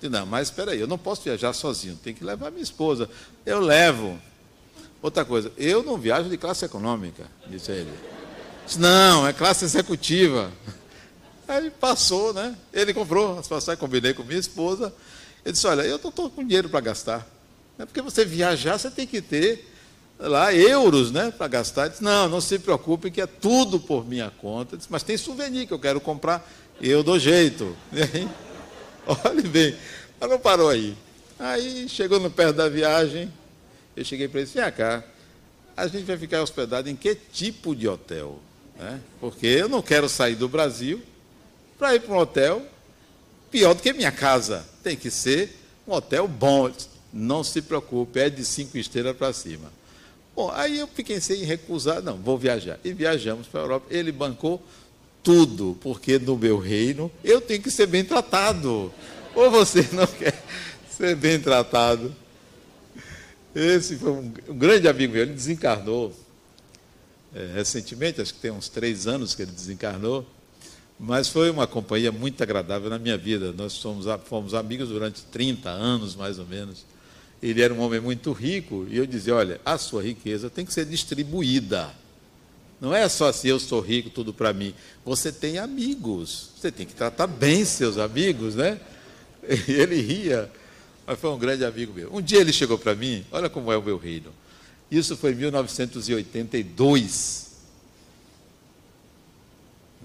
Não, 0.01 0.27
mas 0.27 0.49
espera 0.49 0.73
aí, 0.73 0.81
eu 0.81 0.87
não 0.87 0.99
posso 0.99 1.23
viajar 1.23 1.53
sozinho, 1.53 1.97
tem 1.97 2.13
que 2.13 2.25
levar 2.25 2.51
minha 2.51 2.63
esposa. 2.63 3.09
Eu 3.47 3.61
levo. 3.61 4.19
Outra 5.01 5.25
coisa, 5.25 5.53
eu 5.57 5.83
não 5.83 5.97
viajo 5.97 6.29
de 6.29 6.37
classe 6.37 6.65
econômica, 6.65 7.27
disse 7.47 7.71
ele. 7.73 7.93
Disse, 8.65 8.79
não, 8.79 9.27
é 9.27 9.33
classe 9.33 9.65
executiva. 9.65 10.51
Aí 11.47 11.71
passou, 11.71 12.33
né? 12.33 12.57
Ele 12.73 12.95
comprou 12.95 13.39
as 13.39 13.49
passagens, 13.49 13.81
combinei 13.81 14.15
com 14.15 14.23
minha 14.23 14.39
esposa. 14.39 14.93
Ele 15.45 15.53
disse: 15.53 15.67
Olha, 15.67 15.83
eu 15.83 15.99
não 15.99 16.11
estou 16.11 16.31
com 16.31 16.45
dinheiro 16.45 16.69
para 16.69 16.81
gastar. 16.81 17.27
É 17.79 17.85
porque 17.85 18.01
você 18.01 18.25
viajar, 18.25 18.79
você 18.79 18.91
tem 18.91 19.07
que 19.07 19.21
ter 19.21 19.72
lá 20.29 20.55
euros 20.55 21.11
né, 21.11 21.33
para 21.37 21.49
gastar. 21.49 21.89
Disse: 21.89 22.03
Não, 22.03 22.29
não 22.29 22.41
se 22.41 22.59
preocupe, 22.59 23.11
que 23.11 23.21
é 23.21 23.27
tudo 23.27 23.79
por 23.81 24.07
minha 24.07 24.31
conta. 24.31 24.77
Disse, 24.77 24.89
Mas 24.91 25.03
tem 25.03 25.17
souvenir 25.17 25.67
que 25.67 25.73
eu 25.73 25.79
quero 25.79 26.01
comprar, 26.01 26.49
eu 26.81 27.03
dou 27.03 27.19
jeito. 27.19 27.77
Olhe 29.25 29.43
bem, 29.43 29.77
mas 30.21 30.31
não 30.31 30.39
parou 30.39 30.69
aí. 30.69 30.97
Aí 31.39 31.89
chegou 31.89 32.21
no 32.21 32.31
perto 32.31 32.57
da 32.57 32.69
viagem, 32.69 33.33
eu 33.97 34.05
cheguei 34.05 34.29
para 34.29 34.41
ele 34.41 34.49
e 34.49 34.53
disse: 34.53 34.61
Vem 34.61 34.73
cá, 34.73 35.03
a 35.77 35.87
gente 35.87 36.05
vai 36.05 36.17
ficar 36.17 36.43
hospedado 36.43 36.89
em 36.89 36.97
que 36.97 37.15
tipo 37.15 37.75
de 37.75 37.89
hotel? 37.89 38.39
Né? 38.79 39.01
Porque 39.21 39.47
eu 39.47 39.69
não 39.69 39.83
quero 39.83 40.09
sair 40.09 40.37
do 40.37 40.49
Brasil 40.49 41.03
para 41.79 41.95
ir 41.95 42.01
para 42.01 42.15
um 42.15 42.19
hotel 42.19 42.63
pior 43.51 43.75
do 43.75 43.83
que 43.83 43.93
minha 43.93 44.13
casa. 44.13 44.65
Tem 44.83 44.97
que 44.97 45.11
ser 45.11 45.59
um 45.87 45.93
hotel 45.93 46.29
bom. 46.29 46.71
Não 47.13 47.45
se 47.45 47.61
preocupe, 47.61 48.21
é 48.21 48.31
de 48.31 48.45
cinco 48.45 48.79
estrelas 48.79 49.17
para 49.17 49.33
cima. 49.33 49.71
Bom, 50.35 50.51
aí 50.51 50.79
eu 50.79 50.87
fiquei 50.87 51.21
sem 51.21 51.45
recusar, 51.45 52.03
não, 52.03 52.17
vou 52.17 52.39
viajar. 52.39 52.79
E 52.85 52.93
viajamos 52.93 53.47
para 53.47 53.61
a 53.61 53.65
Europa. 53.65 53.87
Ele 53.91 54.11
bancou 54.11 54.63
tudo, 55.23 55.77
porque 55.81 56.19
no 56.19 56.37
meu 56.37 56.59
reino 56.59 57.11
eu 57.23 57.41
tenho 57.41 57.63
que 57.63 57.71
ser 57.71 57.87
bem 57.87 58.05
tratado. 58.05 58.93
Ou 59.35 59.51
você 59.51 59.87
não 59.93 60.07
quer 60.07 60.43
ser 60.91 61.17
bem 61.17 61.39
tratado. 61.39 62.15
Esse 63.55 63.97
foi 63.97 64.11
um, 64.11 64.33
um 64.49 64.57
grande 64.57 64.89
amigo 64.89 65.13
meu, 65.13 65.23
ele 65.23 65.35
desencarnou 65.35 66.15
é, 67.35 67.53
recentemente, 67.55 68.21
acho 68.21 68.35
que 68.35 68.41
tem 68.41 68.51
uns 68.51 68.69
três 68.69 69.07
anos 69.07 69.35
que 69.35 69.43
ele 69.43 69.51
desencarnou, 69.51 70.27
mas 71.01 71.29
foi 71.29 71.51
uma 71.51 71.67
companhia 71.67 72.13
muito 72.13 72.43
agradável 72.43 72.91
na 72.91 72.99
minha 72.99 73.17
vida. 73.17 73.53
Nós 73.53 73.77
fomos, 73.79 74.07
fomos 74.27 74.55
amigos 74.55 74.89
durante 74.89 75.23
30 75.25 75.69
anos, 75.69 76.15
mais 76.15 76.39
ou 76.39 76.47
menos. 76.47 76.85
Ele 77.43 77.61
era 77.61 77.75
um 77.75 77.81
homem 77.81 78.01
muito 78.01 78.33
rico 78.33 78.87
e 78.89 78.97
eu 78.97 79.05
dizia: 79.05 79.35
olha, 79.35 79.61
a 79.65 79.77
sua 79.77 80.01
riqueza 80.03 80.49
tem 80.49 80.65
que 80.65 80.73
ser 80.73 80.87
distribuída. 80.87 81.93
Não 82.81 82.95
é 82.95 83.09
só 83.09 83.29
assim, 83.29 83.49
eu 83.49 83.59
sou 83.59 83.81
rico, 83.81 84.11
tudo 84.11 84.33
para 84.33 84.53
mim. 84.53 84.73
Você 85.05 85.33
tem 85.33 85.59
amigos, 85.59 86.51
você 86.57 86.71
tem 86.71 86.87
que 86.87 86.95
tratar 86.95 87.27
bem 87.27 87.65
seus 87.65 87.99
amigos, 87.99 88.55
né? 88.55 88.81
E 89.49 89.71
ele 89.73 90.01
ria, 90.01 90.49
mas 91.07 91.19
foi 91.19 91.31
um 91.31 91.39
grande 91.39 91.65
amigo 91.65 91.93
meu. 91.93 92.15
Um 92.15 92.23
dia 92.23 92.41
ele 92.41 92.53
chegou 92.53 92.79
para 92.79 92.95
mim, 92.95 93.25
olha 93.33 93.51
como 93.51 93.73
é 93.73 93.77
o 93.77 93.83
meu 93.83 93.99
reino. 93.99 94.33
Isso 94.91 95.17
foi 95.17 95.33
em 95.33 95.37
1982. 95.37 97.53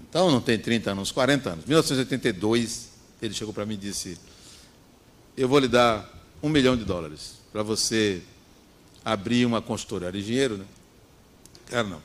Então 0.08 0.30
não 0.30 0.40
tem 0.40 0.58
30 0.58 0.92
anos, 0.92 1.12
40 1.12 1.50
anos. 1.50 1.64
1982, 1.66 2.88
ele 3.20 3.34
chegou 3.34 3.52
para 3.52 3.66
mim 3.66 3.74
e 3.74 3.78
disse: 3.78 4.18
Eu 5.36 5.48
vou 5.48 5.58
lhe 5.58 5.68
dar 5.68 6.17
um 6.42 6.48
milhão 6.48 6.76
de 6.76 6.84
dólares 6.84 7.38
para 7.52 7.62
você 7.62 8.22
abrir 9.04 9.46
uma 9.46 9.62
consultoria. 9.62 10.08
Era 10.08 10.20
dinheiro, 10.20 10.58
né? 10.58 10.64
Quero 11.68 11.88
não. 11.88 12.02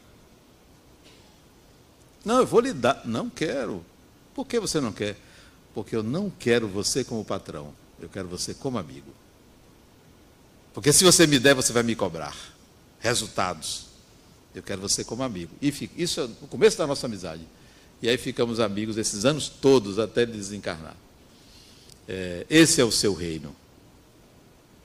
Não, 2.23 2.39
eu 2.39 2.45
vou 2.45 2.59
lhe 2.59 2.73
dar. 2.73 3.01
Não 3.05 3.29
quero. 3.29 3.83
Por 4.33 4.45
que 4.45 4.59
você 4.59 4.79
não 4.79 4.91
quer? 4.91 5.17
Porque 5.73 5.95
eu 5.95 6.03
não 6.03 6.29
quero 6.29 6.67
você 6.67 7.03
como 7.03 7.23
patrão. 7.25 7.73
Eu 7.99 8.09
quero 8.09 8.27
você 8.27 8.53
como 8.53 8.77
amigo. 8.77 9.11
Porque 10.73 10.91
se 10.91 11.03
você 11.03 11.27
me 11.27 11.39
der, 11.39 11.53
você 11.53 11.71
vai 11.71 11.83
me 11.83 11.95
cobrar 11.95 12.35
resultados. 12.99 13.87
Eu 14.55 14.63
quero 14.63 14.81
você 14.81 15.03
como 15.03 15.23
amigo. 15.23 15.53
E 15.61 15.73
isso 15.97 16.21
é 16.21 16.23
o 16.23 16.47
começo 16.47 16.77
da 16.77 16.87
nossa 16.87 17.05
amizade. 17.05 17.45
E 18.01 18.09
aí 18.09 18.17
ficamos 18.17 18.59
amigos 18.59 18.97
esses 18.97 19.25
anos 19.25 19.49
todos 19.49 19.99
até 19.99 20.25
desencarnar. 20.25 20.95
É, 22.07 22.45
esse 22.49 22.81
é 22.81 22.83
o 22.83 22.91
seu 22.91 23.13
reino. 23.13 23.55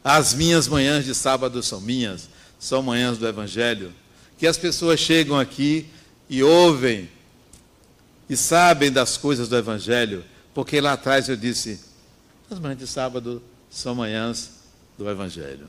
As 0.02 0.34
minhas 0.34 0.68
manhãs 0.68 1.04
de 1.04 1.14
sábado 1.14 1.62
são 1.62 1.80
minhas, 1.80 2.28
são 2.58 2.82
manhãs 2.82 3.18
do 3.18 3.26
Evangelho, 3.26 3.92
que 4.36 4.46
as 4.46 4.56
pessoas 4.56 5.00
chegam 5.00 5.38
aqui 5.38 5.88
e 6.28 6.42
ouvem 6.42 7.08
e 8.28 8.36
sabem 8.36 8.90
das 8.92 9.16
coisas 9.16 9.48
do 9.48 9.56
Evangelho, 9.56 10.24
porque 10.54 10.80
lá 10.80 10.92
atrás 10.92 11.28
eu 11.28 11.36
disse: 11.36 11.80
as 12.50 12.58
manhãs 12.58 12.78
de 12.78 12.86
sábado 12.86 13.42
são 13.70 13.94
manhãs 13.94 14.50
do 14.96 15.08
Evangelho. 15.08 15.68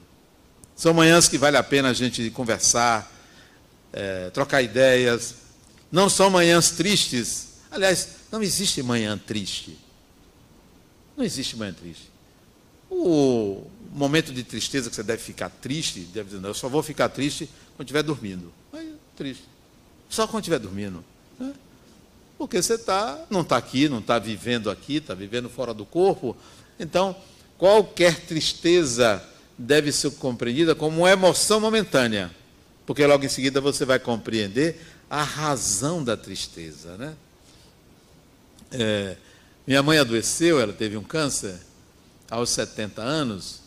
São 0.76 0.94
manhãs 0.94 1.28
que 1.28 1.38
vale 1.38 1.58
a 1.58 1.64
pena 1.64 1.90
a 1.90 1.94
gente 1.94 2.30
conversar, 2.30 3.12
é, 3.92 4.30
trocar 4.30 4.62
ideias. 4.62 5.36
Não 5.92 6.10
são 6.10 6.30
manhãs 6.30 6.72
tristes. 6.72 7.50
Aliás, 7.70 8.10
não 8.32 8.42
existe 8.42 8.82
manhã 8.82 9.18
triste. 9.18 9.78
Não 11.18 11.26
existe 11.26 11.58
manhã 11.58 11.74
triste. 11.74 12.10
O 12.90 13.70
momento 13.92 14.34
de 14.34 14.44
tristeza 14.44 14.90
que 14.90 14.96
você 14.96 15.04
deve 15.04 15.22
ficar 15.22 15.50
triste, 15.50 16.02
deve 16.02 16.30
dizer, 16.30 16.42
não, 16.42 16.50
eu 16.50 16.54
só 16.54 16.70
vou 16.70 16.84
ficar 16.84 17.10
triste 17.10 17.50
quando 17.76 17.88
estiver 17.88 18.04
dormindo. 18.04 18.52
Mas 18.72 18.88
triste. 19.16 19.44
Só 20.10 20.28
quando 20.28 20.44
estiver 20.44 20.60
dormindo. 20.60 21.04
Né? 21.40 21.54
Porque 22.38 22.62
você 22.62 22.78
tá, 22.78 23.26
não 23.30 23.42
está 23.42 23.58
aqui, 23.58 23.90
não 23.90 24.00
está 24.00 24.18
vivendo 24.18 24.70
aqui, 24.70 24.96
está 24.98 25.14
vivendo 25.14 25.50
fora 25.50 25.74
do 25.74 25.86
corpo. 25.86 26.36
Então, 26.80 27.16
qualquer 27.58 28.20
tristeza 28.22 29.24
deve 29.58 29.92
ser 29.92 30.12
compreendida 30.12 30.74
como 30.74 31.00
uma 31.00 31.12
emoção 31.12 31.60
momentânea, 31.60 32.32
porque 32.86 33.06
logo 33.06 33.26
em 33.26 33.30
seguida 33.30 33.60
você 33.60 33.84
vai 33.84 34.00
compreender 34.00 34.80
a 35.10 35.22
razão 35.22 36.02
da 36.02 36.16
tristeza. 36.16 36.96
Né? 36.98 37.16
É, 38.72 39.18
minha 39.68 39.84
mãe 39.84 39.98
adoeceu, 39.98 40.62
ela 40.62 40.72
teve 40.72 40.96
um 40.96 41.04
câncer 41.04 41.60
aos 42.32 42.50
70 42.52 43.02
anos, 43.02 43.62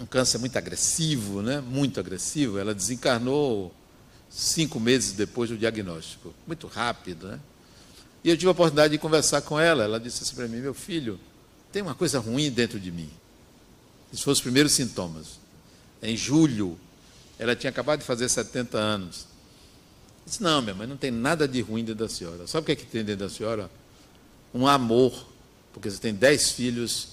um 0.00 0.06
câncer 0.06 0.38
muito 0.38 0.56
agressivo, 0.56 1.42
né? 1.42 1.60
muito 1.60 1.98
agressivo. 1.98 2.58
Ela 2.58 2.74
desencarnou 2.74 3.74
cinco 4.30 4.80
meses 4.80 5.12
depois 5.12 5.50
do 5.50 5.56
diagnóstico, 5.56 6.34
muito 6.46 6.66
rápido. 6.66 7.28
Né? 7.28 7.40
E 8.24 8.30
eu 8.30 8.36
tive 8.36 8.48
a 8.48 8.52
oportunidade 8.52 8.92
de 8.92 8.98
conversar 8.98 9.42
com 9.42 9.58
ela. 9.58 9.84
Ela 9.84 10.00
disse 10.00 10.22
assim 10.22 10.34
para 10.34 10.48
mim: 10.48 10.58
Meu 10.58 10.74
filho, 10.74 11.18
tem 11.72 11.82
uma 11.82 11.94
coisa 11.94 12.18
ruim 12.18 12.50
dentro 12.50 12.78
de 12.78 12.90
mim. 12.90 13.10
Esses 14.12 14.22
foram 14.22 14.32
os 14.34 14.40
primeiros 14.40 14.72
sintomas. 14.72 15.40
Em 16.02 16.16
julho, 16.16 16.78
ela 17.38 17.56
tinha 17.56 17.70
acabado 17.70 18.00
de 18.00 18.04
fazer 18.04 18.28
70 18.28 18.76
anos. 18.78 19.26
disse, 20.26 20.42
não, 20.42 20.60
minha 20.60 20.74
mãe, 20.74 20.86
não 20.86 20.96
tem 20.96 21.10
nada 21.10 21.48
de 21.48 21.60
ruim 21.62 21.82
dentro 21.82 22.04
da 22.04 22.08
senhora. 22.08 22.46
Sabe 22.46 22.62
o 22.62 22.66
que, 22.66 22.72
é 22.72 22.76
que 22.76 22.86
tem 22.86 23.02
dentro 23.02 23.26
da 23.26 23.32
senhora? 23.32 23.70
Um 24.52 24.66
amor. 24.66 25.26
Porque 25.72 25.90
você 25.90 25.98
tem 25.98 26.12
dez 26.12 26.50
filhos, 26.52 27.08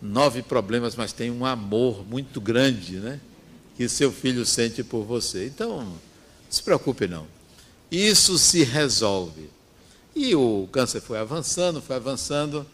nove 0.00 0.42
problemas, 0.42 0.94
mas 0.94 1.12
tem 1.12 1.30
um 1.30 1.44
amor 1.44 2.06
muito 2.06 2.40
grande, 2.40 2.96
né? 2.96 3.20
Que 3.76 3.88
seu 3.88 4.12
filho 4.12 4.44
sente 4.46 4.82
por 4.82 5.04
você. 5.04 5.46
Então, 5.46 5.84
não 5.84 5.96
se 6.48 6.62
preocupe 6.62 7.06
não. 7.06 7.26
Isso 7.90 8.38
se 8.38 8.64
resolve. 8.64 9.50
E 10.14 10.34
o 10.34 10.68
câncer 10.72 11.00
foi 11.00 11.18
avançando, 11.18 11.82
foi 11.82 11.96
avançando. 11.96 12.66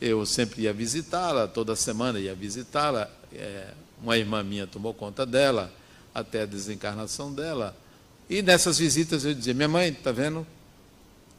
Eu 0.00 0.24
sempre 0.26 0.62
ia 0.62 0.72
visitá-la, 0.72 1.46
toda 1.46 1.74
semana 1.76 2.18
ia 2.18 2.34
visitá-la. 2.34 3.10
É, 3.32 3.72
uma 4.02 4.16
irmã 4.16 4.42
minha 4.42 4.66
tomou 4.66 4.94
conta 4.94 5.24
dela, 5.26 5.72
até 6.14 6.42
a 6.42 6.46
desencarnação 6.46 7.32
dela. 7.32 7.76
E 8.28 8.42
nessas 8.42 8.78
visitas 8.78 9.24
eu 9.24 9.34
dizia: 9.34 9.54
Minha 9.54 9.68
mãe, 9.68 9.88
está 9.90 10.12
vendo 10.12 10.46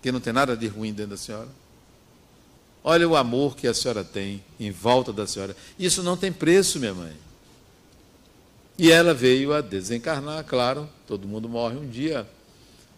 que 0.01 0.11
não 0.11 0.19
tem 0.19 0.33
nada 0.33 0.55
de 0.55 0.67
ruim 0.67 0.93
dentro 0.93 1.11
da 1.11 1.17
senhora? 1.17 1.49
Olha 2.89 3.07
o 3.07 3.15
amor 3.15 3.55
que 3.55 3.67
a 3.67 3.73
senhora 3.75 4.03
tem 4.03 4.43
em 4.59 4.71
volta 4.71 5.13
da 5.13 5.27
senhora. 5.27 5.55
Isso 5.77 6.01
não 6.01 6.17
tem 6.17 6.31
preço, 6.31 6.79
minha 6.79 6.91
mãe. 6.91 7.13
E 8.79 8.91
ela 8.91 9.13
veio 9.13 9.53
a 9.53 9.61
desencarnar, 9.61 10.43
claro, 10.43 10.89
todo 11.05 11.27
mundo 11.27 11.47
morre 11.47 11.75
um 11.75 11.87
dia, 11.87 12.27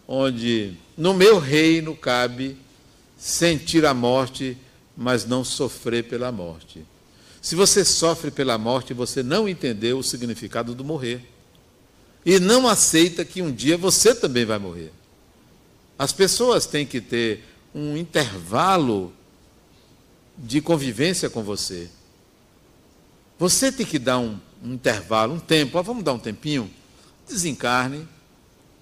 onde 0.08 0.78
no 0.96 1.12
meu 1.12 1.38
reino 1.38 1.94
cabe 1.94 2.56
sentir 3.18 3.84
a 3.84 3.92
morte 3.92 4.56
mas 4.96 5.26
não 5.26 5.44
sofrer 5.44 6.04
pela 6.04 6.32
morte. 6.32 6.82
Se 7.42 7.54
você 7.54 7.84
sofre 7.84 8.30
pela 8.30 8.56
morte, 8.56 8.94
você 8.94 9.22
não 9.22 9.46
entendeu 9.46 9.98
o 9.98 10.02
significado 10.02 10.74
do 10.74 10.82
morrer. 10.82 11.20
E 12.24 12.40
não 12.40 12.66
aceita 12.66 13.26
que 13.26 13.42
um 13.42 13.52
dia 13.52 13.76
você 13.76 14.14
também 14.14 14.46
vai 14.46 14.58
morrer. 14.58 14.90
As 15.98 16.14
pessoas 16.14 16.64
têm 16.64 16.86
que 16.86 16.98
ter 16.98 17.44
um 17.74 17.94
intervalo 17.94 19.12
de 20.42 20.60
convivência 20.60 21.30
com 21.30 21.42
você. 21.42 21.88
Você 23.38 23.70
tem 23.70 23.86
que 23.86 23.98
dar 23.98 24.18
um, 24.18 24.38
um 24.62 24.74
intervalo, 24.74 25.34
um 25.34 25.38
tempo. 25.38 25.78
Ah, 25.78 25.82
vamos 25.82 26.02
dar 26.02 26.12
um 26.12 26.18
tempinho? 26.18 26.68
Desencarne. 27.26 28.06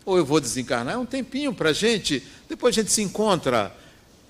Ou 0.05 0.17
eu 0.17 0.25
vou 0.25 0.41
desencarnar. 0.41 0.95
É 0.95 0.99
um 0.99 1.07
tempinho 1.07 1.53
para 1.53 1.71
a 1.71 1.73
gente. 1.75 2.23
Depois 2.49 2.75
a 2.75 2.81
gente 2.81 2.91
se 2.91 3.03
encontra 3.03 3.77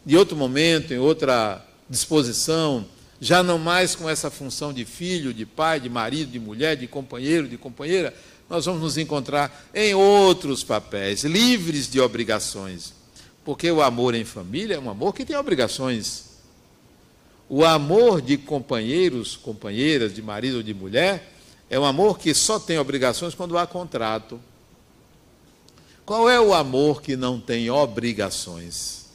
em 0.07 0.17
outro 0.17 0.37
momento, 0.37 0.93
em 0.93 0.99
outra 0.99 1.65
disposição, 1.89 2.87
já 3.21 3.43
não 3.43 3.59
mais 3.59 3.95
com 3.95 4.09
essa 4.09 4.31
função 4.31 4.73
de 4.73 4.85
filho, 4.85 5.35
de 5.35 5.45
pai, 5.45 5.79
de 5.79 5.89
marido, 5.89 6.33
de 6.33 6.39
mulher, 6.39 6.77
de 6.77 6.87
companheiro, 6.87 7.47
de 7.47 7.59
companheira, 7.59 8.15
nós 8.49 8.65
vamos 8.65 8.81
nos 8.81 8.97
encontrar 8.97 9.69
em 9.75 9.95
outros 9.95 10.65
papéis, 10.65 11.23
livres 11.23 11.89
de 11.89 12.01
obrigações. 12.01 12.93
Porque 13.45 13.71
o 13.71 13.83
amor 13.83 14.15
em 14.15 14.25
família 14.25 14.77
é 14.77 14.79
um 14.79 14.91
amor 14.91 15.15
que 15.15 15.25
tem 15.25 15.37
obrigações. 15.37 16.30
O 17.53 17.65
amor 17.65 18.23
de 18.23 18.39
companheiros, 18.39 19.37
companheiras, 19.37 20.15
de 20.15 20.23
marido 20.23 20.59
ou 20.59 20.63
de 20.63 20.73
mulher, 20.73 21.33
é 21.69 21.77
um 21.77 21.85
amor 21.85 22.17
que 22.17 22.33
só 22.33 22.61
tem 22.61 22.79
obrigações 22.79 23.35
quando 23.35 23.59
há 23.59 23.67
contrato. 23.67 24.41
Qual 26.07 26.31
é 26.31 26.41
o 26.41 26.55
amor 26.55 27.03
que 27.03 27.17
não 27.17 27.41
tem 27.41 27.69
obrigações? 27.69 29.07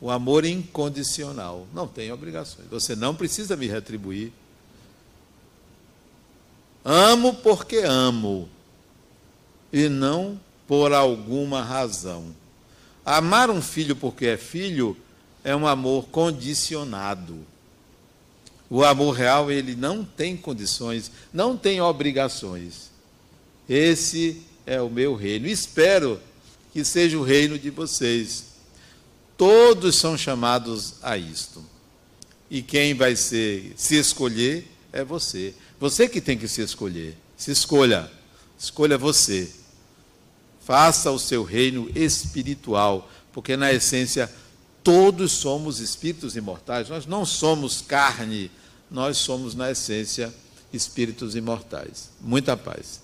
O 0.00 0.12
amor 0.12 0.44
incondicional. 0.44 1.66
Não 1.74 1.88
tem 1.88 2.12
obrigações. 2.12 2.68
Você 2.70 2.94
não 2.94 3.16
precisa 3.16 3.56
me 3.56 3.66
retribuir. 3.66 4.32
Amo 6.84 7.34
porque 7.34 7.78
amo. 7.78 8.48
E 9.72 9.88
não 9.88 10.40
por 10.68 10.92
alguma 10.92 11.64
razão. 11.64 12.32
Amar 13.04 13.50
um 13.50 13.60
filho 13.60 13.96
porque 13.96 14.26
é 14.26 14.36
filho 14.36 14.96
é 15.44 15.54
um 15.54 15.66
amor 15.66 16.06
condicionado. 16.06 17.38
O 18.68 18.84
amor 18.84 19.12
real, 19.12 19.50
ele 19.50 19.74
não 19.74 20.04
tem 20.04 20.36
condições, 20.36 21.10
não 21.32 21.56
tem 21.56 21.80
obrigações. 21.80 22.90
Esse 23.68 24.42
é 24.66 24.80
o 24.80 24.88
meu 24.88 25.14
reino. 25.14 25.46
Espero 25.46 26.20
que 26.72 26.84
seja 26.84 27.18
o 27.18 27.22
reino 27.22 27.58
de 27.58 27.70
vocês. 27.70 28.44
Todos 29.36 29.96
são 29.96 30.16
chamados 30.16 30.94
a 31.02 31.16
isto. 31.16 31.64
E 32.50 32.62
quem 32.62 32.94
vai 32.94 33.16
ser, 33.16 33.72
se 33.76 33.96
escolher 33.96 34.66
é 34.92 35.04
você. 35.04 35.54
Você 35.78 36.08
que 36.08 36.20
tem 36.20 36.36
que 36.36 36.46
se 36.46 36.60
escolher. 36.60 37.16
Se 37.36 37.50
escolha. 37.50 38.10
Escolha 38.58 38.98
você. 38.98 39.50
Faça 40.64 41.10
o 41.10 41.18
seu 41.18 41.42
reino 41.42 41.90
espiritual, 41.94 43.10
porque 43.32 43.56
na 43.56 43.72
essência 43.72 44.30
todos 44.82 45.32
somos 45.32 45.80
espíritos 45.80 46.36
imortais. 46.36 46.88
Nós 46.88 47.06
não 47.06 47.24
somos 47.24 47.80
carne, 47.80 48.50
nós 48.90 49.16
somos 49.18 49.54
na 49.54 49.70
essência 49.70 50.32
espíritos 50.72 51.34
imortais. 51.34 52.10
Muita 52.20 52.56
paz. 52.56 53.00